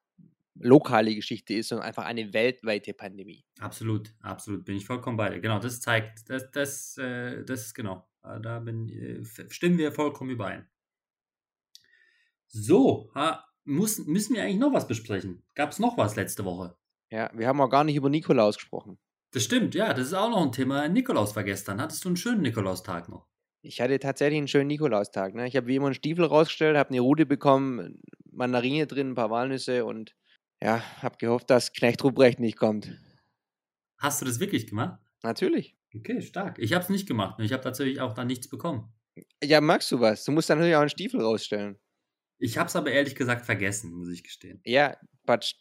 lokale 0.55 1.15
Geschichte 1.15 1.55
ist, 1.55 1.69
sondern 1.69 1.87
einfach 1.87 2.05
eine 2.05 2.33
weltweite 2.33 2.95
Pandemie. 2.95 3.45
Absolut, 3.61 4.15
absolut, 4.21 4.65
bin 4.65 4.77
ich 4.77 4.87
vollkommen 4.87 5.17
bei 5.17 5.31
dir. 5.31 5.41
Genau, 5.41 5.59
das 5.59 5.81
zeigt, 5.81 6.29
das, 6.31 6.51
das, 6.51 6.99
äh, 6.99 7.45
das 7.45 7.67
ist 7.67 7.75
genau, 7.75 8.09
äh, 8.25 8.41
da 8.41 8.59
bin, 8.61 8.89
äh, 8.89 9.25
stimmen 9.51 9.79
wir 9.79 9.93
vollkommen 9.93 10.31
überein. 10.31 10.69
So, 12.49 13.11
ha, 13.15 13.45
muss, 13.65 13.99
müssen 14.07 14.35
wir 14.35 14.43
eigentlich 14.43 14.59
noch 14.59 14.73
was 14.73 14.89
besprechen? 14.89 15.45
Gab 15.55 15.71
es 15.71 15.79
noch 15.79 15.99
was 15.99 16.17
letzte 16.17 16.45
Woche? 16.45 16.77
Ja, 17.11 17.31
wir 17.35 17.47
haben 17.47 17.61
auch 17.61 17.69
gar 17.69 17.85
nicht 17.85 17.97
über 17.97 18.09
Nikolaus 18.09 18.57
gesprochen. 18.57 18.99
Das 19.31 19.45
stimmt, 19.45 19.75
ja, 19.75 19.93
das 19.93 20.09
ist 20.09 20.15
auch 20.15 20.31
noch 20.31 20.43
ein 20.43 20.53
Thema. 20.53 20.89
Nikolaus 20.89 21.37
war 21.37 21.45
gestern. 21.45 21.81
Hattest 21.81 22.05
du 22.05 22.09
einen 22.09 22.17
schönen 22.17 22.43
Nikolaustag 22.43 23.09
noch? 23.09 23.27
Ich 23.61 23.81
hatte 23.81 23.99
tatsächlich 23.99 24.39
einen 24.39 24.49
schönen 24.49 24.69
Nikolaustag. 24.69 25.35
Ne? 25.35 25.47
Ich 25.47 25.57
habe 25.57 25.67
wie 25.67 25.77
immer 25.77 25.87
einen 25.87 25.95
Stiefel 25.95 26.25
rausgestellt, 26.25 26.77
habe 26.77 26.91
eine 26.91 27.01
Rute 27.01 27.27
bekommen, 27.27 28.01
Mandarine 28.31 28.87
drin, 28.87 29.11
ein 29.11 29.15
paar 29.15 29.31
Walnüsse 29.31 29.85
und 29.85 30.15
ja, 30.63 30.83
habe 31.03 31.17
gehofft, 31.19 31.51
dass 31.51 31.73
Knecht 31.73 32.03
Ruprecht 32.03 32.41
nicht 32.41 32.57
kommt. 32.57 32.91
Hast 33.99 34.21
du 34.21 34.27
das 34.27 34.41
wirklich 34.41 34.67
gemacht? 34.67 35.01
Natürlich. 35.23 35.77
Okay, 35.95 36.23
stark. 36.23 36.59
Ich 36.59 36.73
habe 36.73 36.85
es 36.85 36.89
nicht 36.89 37.09
gemacht. 37.09 37.41
Ich 37.41 37.53
habe 37.53 37.63
tatsächlich 37.63 38.01
auch 38.01 38.15
da 38.15 38.25
nichts 38.25 38.49
bekommen. 38.49 38.93
Ja, 39.43 39.61
magst 39.61 39.91
du 39.91 40.01
was? 40.01 40.25
Du 40.25 40.33
musst 40.33 40.49
dann 40.49 40.59
natürlich 40.59 40.77
auch 40.77 40.81
einen 40.81 40.91
Stiefel 40.91 41.21
rausstellen. 41.21 41.79
Ich 42.39 42.57
habe 42.57 42.69
es 42.69 42.77
aber 42.77 42.93
ehrlich 42.93 43.17
gesagt 43.17 43.45
vergessen, 43.45 43.93
muss 43.93 44.09
ich 44.11 44.23
gestehen. 44.23 44.61
Ja, 44.65 44.97
Quatsch. 45.25 45.55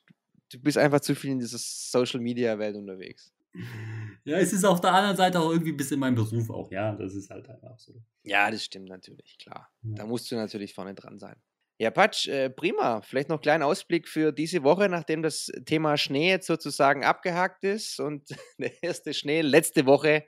Du 0.52 0.60
bist 0.60 0.78
einfach 0.78 1.02
zu 1.02 1.16
viel 1.16 1.32
in 1.32 1.40
dieser 1.40 1.58
Social-Media-Welt 1.60 2.76
unterwegs. 2.76 3.34
Ja, 4.26 4.38
es 4.38 4.52
ist 4.52 4.66
auf 4.66 4.82
der 4.82 4.94
anderen 4.94 5.16
Seite 5.16 5.40
auch 5.40 5.50
irgendwie 5.52 5.72
ein 5.72 5.78
bisschen 5.78 6.02
mein 6.02 6.14
Beruf 6.14 6.50
auch, 6.50 6.70
ja. 6.70 6.94
Das 6.96 7.16
ist 7.16 7.30
halt 7.30 7.48
einfach 7.50 7.80
so. 7.80 7.94
Ja, 8.24 8.52
das 8.52 8.64
stimmt 8.64 8.90
natürlich, 8.90 9.38
klar. 9.38 9.70
Ja. 9.84 9.96
Da 9.96 10.06
musst 10.06 10.30
du 10.30 10.36
natürlich 10.36 10.74
vorne 10.74 10.94
dran 10.94 11.18
sein. 11.18 11.42
Ja, 11.80 11.92
Patsch, 11.92 12.28
äh, 12.28 12.50
prima. 12.50 13.02
Vielleicht 13.02 13.30
noch 13.30 13.38
ein 13.38 13.42
kleiner 13.42 13.68
Ausblick 13.68 14.08
für 14.08 14.32
diese 14.32 14.64
Woche, 14.64 14.90
nachdem 14.90 15.22
das 15.22 15.52
Thema 15.66 15.96
Schnee 15.96 16.30
jetzt 16.30 16.48
sozusagen 16.48 17.06
abgehakt 17.06 17.64
ist 17.64 18.00
und 18.00 18.28
der 18.58 18.72
erste 18.84 19.14
Schnee 19.14 19.42
letzte 19.42 19.86
Woche 19.86 20.26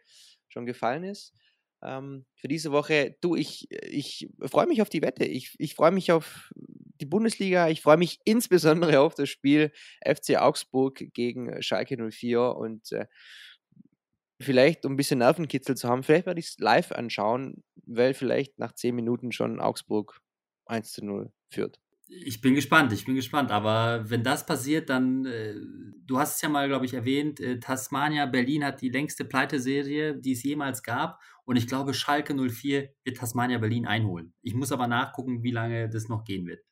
schon 0.48 0.66
gefallen 0.66 1.04
ist. 1.04 1.34
Ähm, 1.84 2.26
für 2.36 2.48
diese 2.48 2.72
Woche, 2.72 3.18
du, 3.22 3.36
ich, 3.36 3.68
ich 3.72 4.30
freue 4.46 4.68
mich 4.68 4.82
auf 4.82 4.90
die 4.90 5.02
Wette. 5.02 5.26
Ich, 5.26 5.56
ich 5.58 5.76
freue 5.76 5.92
mich 5.92 6.12
auf 6.12 6.52
die 7.00 7.06
Bundesliga. 7.06 7.70
Ich 7.70 7.82
freue 7.82 7.98
mich 7.98 8.20
insbesondere 8.26 9.00
auf 9.00 9.16
das 9.16 9.30
Spiel 9.30 9.72
FC 10.06 10.38
Augsburg 10.38 11.04
gegen 11.14 11.62
Schalke 11.62 11.98
04 11.98 12.56
und 12.56 12.92
äh, 12.92 13.06
vielleicht, 14.42 14.86
um 14.86 14.94
ein 14.94 14.98
bisschen 14.98 15.20
Nervenkitzel 15.20 15.76
zu 15.76 15.88
haben, 15.90 16.04
vielleicht 16.04 16.26
werde 16.26 16.40
ich 16.40 16.48
es 16.48 16.60
live 16.60 16.92
anschauen, 16.92 17.64
weil 17.86 18.14
vielleicht 18.14 18.58
nach 18.60 18.74
zehn 18.74 18.96
Minuten 18.96 19.32
schon 19.32 19.60
Augsburg 19.60 20.20
1 20.66 20.92
zu 20.94 21.06
0 21.06 21.32
führt. 21.50 21.80
Ich 22.12 22.42
bin 22.42 22.56
gespannt, 22.56 22.92
ich 22.92 23.06
bin 23.06 23.14
gespannt. 23.14 23.52
Aber 23.52 24.10
wenn 24.10 24.24
das 24.24 24.46
passiert, 24.46 24.90
dann, 24.90 25.26
äh, 25.26 25.54
du 26.06 26.18
hast 26.18 26.38
es 26.38 26.42
ja 26.42 26.50
mal, 26.50 26.68
glaube 26.68 26.86
ich, 26.86 26.94
erwähnt, 26.96 27.40
äh, 27.40 27.60
Tasmania 27.60 28.26
Berlin 28.26 28.66
hat 28.66 28.82
die 28.82 28.90
längste 28.90 29.26
Pleiteserie, 29.26 30.16
die 30.16 30.32
es 30.32 30.42
jemals 30.42 30.82
gab. 30.82 31.20
Und 31.46 31.56
ich 31.56 31.68
glaube, 31.68 31.94
Schalke 31.94 32.34
04 32.34 32.90
wird 33.04 33.18
Tasmania 33.18 33.60
Berlin 33.60 33.86
einholen. 33.86 34.34
Ich 34.42 34.56
muss 34.56 34.72
aber 34.72 34.88
nachgucken, 34.88 35.44
wie 35.44 35.52
lange 35.52 35.88
das 35.90 36.10
noch 36.10 36.24
gehen 36.24 36.48
wird. 36.48 36.64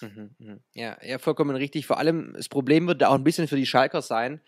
Mhm, 0.00 0.30
mhm. 0.38 0.60
Ja, 0.74 0.96
ja, 1.02 1.18
vollkommen 1.18 1.56
richtig. 1.56 1.86
Vor 1.86 1.98
allem, 1.98 2.32
das 2.34 2.48
Problem 2.48 2.86
wird 2.86 3.04
auch 3.04 3.14
ein 3.14 3.24
bisschen 3.24 3.48
für 3.48 3.56
die 3.56 3.66
Schalker 3.66 4.02
sein, 4.02 4.40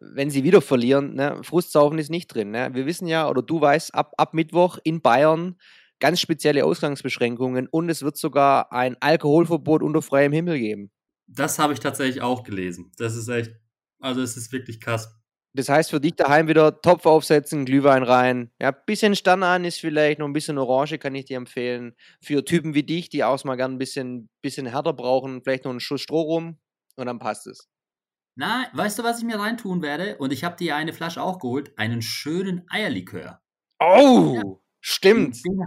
wenn 0.00 0.30
sie 0.30 0.44
wieder 0.44 0.60
verlieren. 0.60 1.14
Ne? 1.14 1.38
Frustsaufen 1.42 1.98
ist 1.98 2.10
nicht 2.10 2.28
drin. 2.28 2.50
Ne? 2.50 2.70
Wir 2.72 2.86
wissen 2.86 3.06
ja, 3.06 3.28
oder 3.28 3.42
du 3.42 3.60
weißt, 3.60 3.94
ab, 3.94 4.12
ab 4.16 4.34
Mittwoch 4.34 4.78
in 4.84 5.00
Bayern 5.00 5.56
ganz 6.00 6.20
spezielle 6.20 6.64
Ausgangsbeschränkungen 6.64 7.68
und 7.68 7.88
es 7.88 8.02
wird 8.02 8.16
sogar 8.16 8.72
ein 8.72 8.96
Alkoholverbot 9.00 9.82
unter 9.82 10.02
freiem 10.02 10.32
Himmel 10.32 10.58
geben. 10.58 10.90
Das 11.28 11.60
habe 11.60 11.72
ich 11.72 11.80
tatsächlich 11.80 12.22
auch 12.22 12.42
gelesen. 12.42 12.90
Das 12.96 13.14
ist 13.14 13.28
echt, 13.28 13.52
also 14.00 14.20
es 14.20 14.36
ist 14.36 14.52
wirklich 14.52 14.80
krass. 14.80 15.21
Das 15.54 15.68
heißt 15.68 15.90
für 15.90 16.00
dich 16.00 16.14
daheim 16.14 16.48
wieder 16.48 16.80
Topf 16.80 17.04
aufsetzen, 17.04 17.66
Glühwein 17.66 18.02
rein. 18.02 18.50
Ja, 18.58 18.70
bisschen 18.70 19.14
Stern 19.14 19.64
ist 19.64 19.80
vielleicht, 19.80 20.18
noch 20.18 20.26
ein 20.26 20.32
bisschen 20.32 20.56
Orange 20.56 20.98
kann 20.98 21.14
ich 21.14 21.26
dir 21.26 21.36
empfehlen. 21.36 21.94
Für 22.22 22.44
Typen 22.44 22.74
wie 22.74 22.84
dich, 22.84 23.10
die 23.10 23.22
auch 23.22 23.44
mal 23.44 23.56
gern 23.56 23.72
ein 23.72 23.78
bisschen, 23.78 24.30
bisschen 24.40 24.66
härter 24.66 24.94
brauchen, 24.94 25.42
vielleicht 25.42 25.64
noch 25.64 25.70
einen 25.70 25.80
Schuss 25.80 26.00
Stroh 26.00 26.22
rum 26.22 26.58
und 26.96 27.06
dann 27.06 27.18
passt 27.18 27.46
es. 27.46 27.68
Na, 28.34 28.66
weißt 28.72 28.98
du, 28.98 29.02
was 29.02 29.18
ich 29.18 29.24
mir 29.24 29.38
reintun 29.38 29.82
werde? 29.82 30.16
Und 30.16 30.32
ich 30.32 30.42
habe 30.42 30.56
dir 30.56 30.74
eine 30.74 30.94
Flasche 30.94 31.22
auch 31.22 31.38
geholt, 31.38 31.76
einen 31.76 32.00
schönen 32.00 32.64
Eierlikör. 32.68 33.42
Oh, 33.78 34.34
ja. 34.34 34.42
stimmt. 34.80 35.44
Den, 35.44 35.66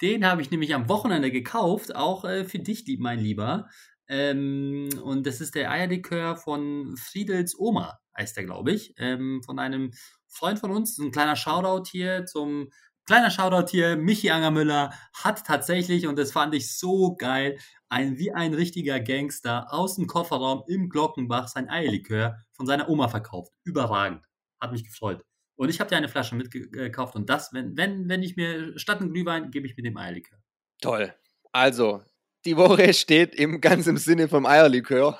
den 0.00 0.26
habe 0.26 0.42
ich 0.42 0.52
nämlich 0.52 0.76
am 0.76 0.88
Wochenende 0.88 1.32
gekauft, 1.32 1.96
auch 1.96 2.24
äh, 2.24 2.44
für 2.44 2.60
dich, 2.60 2.84
mein 3.00 3.18
Lieber. 3.18 3.68
Ähm, 4.08 4.88
und 5.02 5.26
das 5.26 5.40
ist 5.40 5.54
der 5.54 5.70
Eierlikör 5.70 6.36
von 6.36 6.96
Friedels 6.96 7.58
Oma 7.58 7.98
heißt 8.16 8.36
der, 8.36 8.44
glaube 8.44 8.72
ich, 8.72 8.94
ähm, 8.98 9.42
von 9.44 9.58
einem 9.58 9.92
Freund 10.26 10.58
von 10.58 10.72
uns. 10.72 10.98
Ein 10.98 11.12
kleiner 11.12 11.36
Shoutout 11.36 11.88
hier 11.90 12.26
zum 12.26 12.68
Kleiner 13.08 13.30
Shoutout 13.30 13.70
hier, 13.70 13.96
Michi 13.96 14.28
Angermüller 14.28 14.92
hat 15.14 15.46
tatsächlich, 15.46 16.06
und 16.06 16.18
das 16.18 16.30
fand 16.30 16.54
ich 16.54 16.76
so 16.76 17.16
geil, 17.16 17.58
ein, 17.88 18.18
wie 18.18 18.32
ein 18.32 18.52
richtiger 18.52 19.00
Gangster 19.00 19.72
aus 19.72 19.96
dem 19.96 20.06
Kofferraum 20.06 20.64
im 20.68 20.90
Glockenbach 20.90 21.48
sein 21.48 21.70
Eierlikör 21.70 22.36
von 22.52 22.66
seiner 22.66 22.90
Oma 22.90 23.08
verkauft. 23.08 23.50
Überragend. 23.64 24.26
Hat 24.60 24.72
mich 24.72 24.84
gefreut. 24.84 25.24
Und 25.56 25.70
ich 25.70 25.80
habe 25.80 25.88
dir 25.88 25.96
eine 25.96 26.10
Flasche 26.10 26.34
mitgekauft 26.34 27.16
und 27.16 27.30
das, 27.30 27.50
wenn, 27.54 27.78
wenn, 27.78 28.10
wenn 28.10 28.22
ich 28.22 28.36
mir 28.36 28.78
statt 28.78 29.00
einen 29.00 29.10
Glühwein, 29.10 29.50
gebe 29.50 29.66
ich 29.66 29.74
mir 29.74 29.84
dem 29.84 29.96
Eierlikör. 29.96 30.38
Toll. 30.82 31.14
Also, 31.50 32.02
die 32.44 32.56
Woche 32.56 32.92
steht 32.94 33.34
im 33.34 33.60
ganzen 33.60 33.96
Sinne 33.96 34.28
vom 34.28 34.46
Eierlikör. 34.46 35.18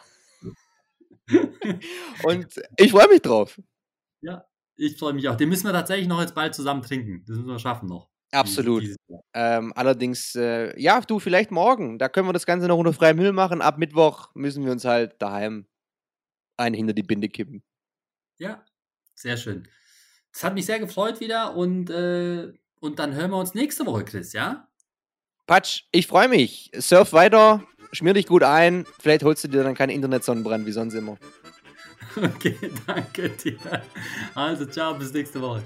und 2.25 2.47
ich 2.77 2.91
freue 2.91 3.09
mich 3.09 3.23
drauf. 3.23 3.61
Ja, 4.21 4.45
ich 4.77 4.97
freue 4.97 5.13
mich 5.13 5.29
auch. 5.29 5.37
Den 5.37 5.49
müssen 5.49 5.67
wir 5.67 5.73
tatsächlich 5.73 6.09
noch 6.09 6.21
jetzt 6.21 6.35
bald 6.35 6.55
zusammen 6.55 6.83
trinken. 6.83 7.25
Das 7.27 7.37
müssen 7.37 7.49
wir 7.49 7.59
schaffen 7.59 7.89
noch. 7.89 8.09
Absolut. 8.31 8.85
Ähm, 9.33 9.73
allerdings, 9.75 10.35
äh, 10.35 10.79
ja, 10.81 11.01
du, 11.01 11.19
vielleicht 11.19 11.51
morgen. 11.51 11.99
Da 11.99 12.09
können 12.09 12.29
wir 12.29 12.33
das 12.33 12.47
Ganze 12.47 12.67
noch 12.67 12.77
unter 12.77 12.93
freiem 12.93 13.17
Himmel 13.17 13.33
machen. 13.33 13.63
Ab 13.63 13.79
Mittwoch 13.79 14.31
müssen 14.35 14.65
wir 14.65 14.73
uns 14.73 14.85
halt 14.85 15.21
daheim 15.21 15.67
einen 16.57 16.75
hinter 16.75 16.93
die 16.93 17.03
Binde 17.03 17.29
kippen. 17.29 17.63
Ja, 18.39 18.65
sehr 19.15 19.37
schön. 19.37 19.67
Das 20.33 20.45
hat 20.45 20.55
mich 20.55 20.67
sehr 20.67 20.79
gefreut 20.79 21.21
wieder 21.21 21.57
und, 21.57 21.91
äh, 21.91 22.53
und 22.81 22.99
dann 22.99 23.15
hören 23.15 23.31
wir 23.31 23.39
uns 23.39 23.55
nächste 23.55 23.87
Woche, 23.87 24.05
Chris, 24.05 24.33
ja? 24.33 24.69
Patsch, 25.49 25.85
ich 25.93 26.07
freue 26.07 26.29
mich. 26.29 26.71
Surf 26.79 27.15
weiter, 27.15 27.63
schmier 27.93 28.13
dich 28.13 28.27
gut 28.27 28.43
ein. 28.43 28.85
Vielleicht 29.01 29.25
holst 29.25 29.45
du 29.45 29.49
dir 29.49 29.65
dann 29.65 29.75
keine 29.75 29.95
Internetsonnenbrand 29.95 30.67
wie 30.67 30.73
sonst 30.73 30.93
immer. 30.93 31.17
Okay, 32.15 32.55
danke 32.87 33.31
dir. 33.31 33.57
Also, 34.35 34.67
ciao, 34.67 34.93
bis 34.93 35.11
nächste 35.11 35.41
Woche. 35.41 35.63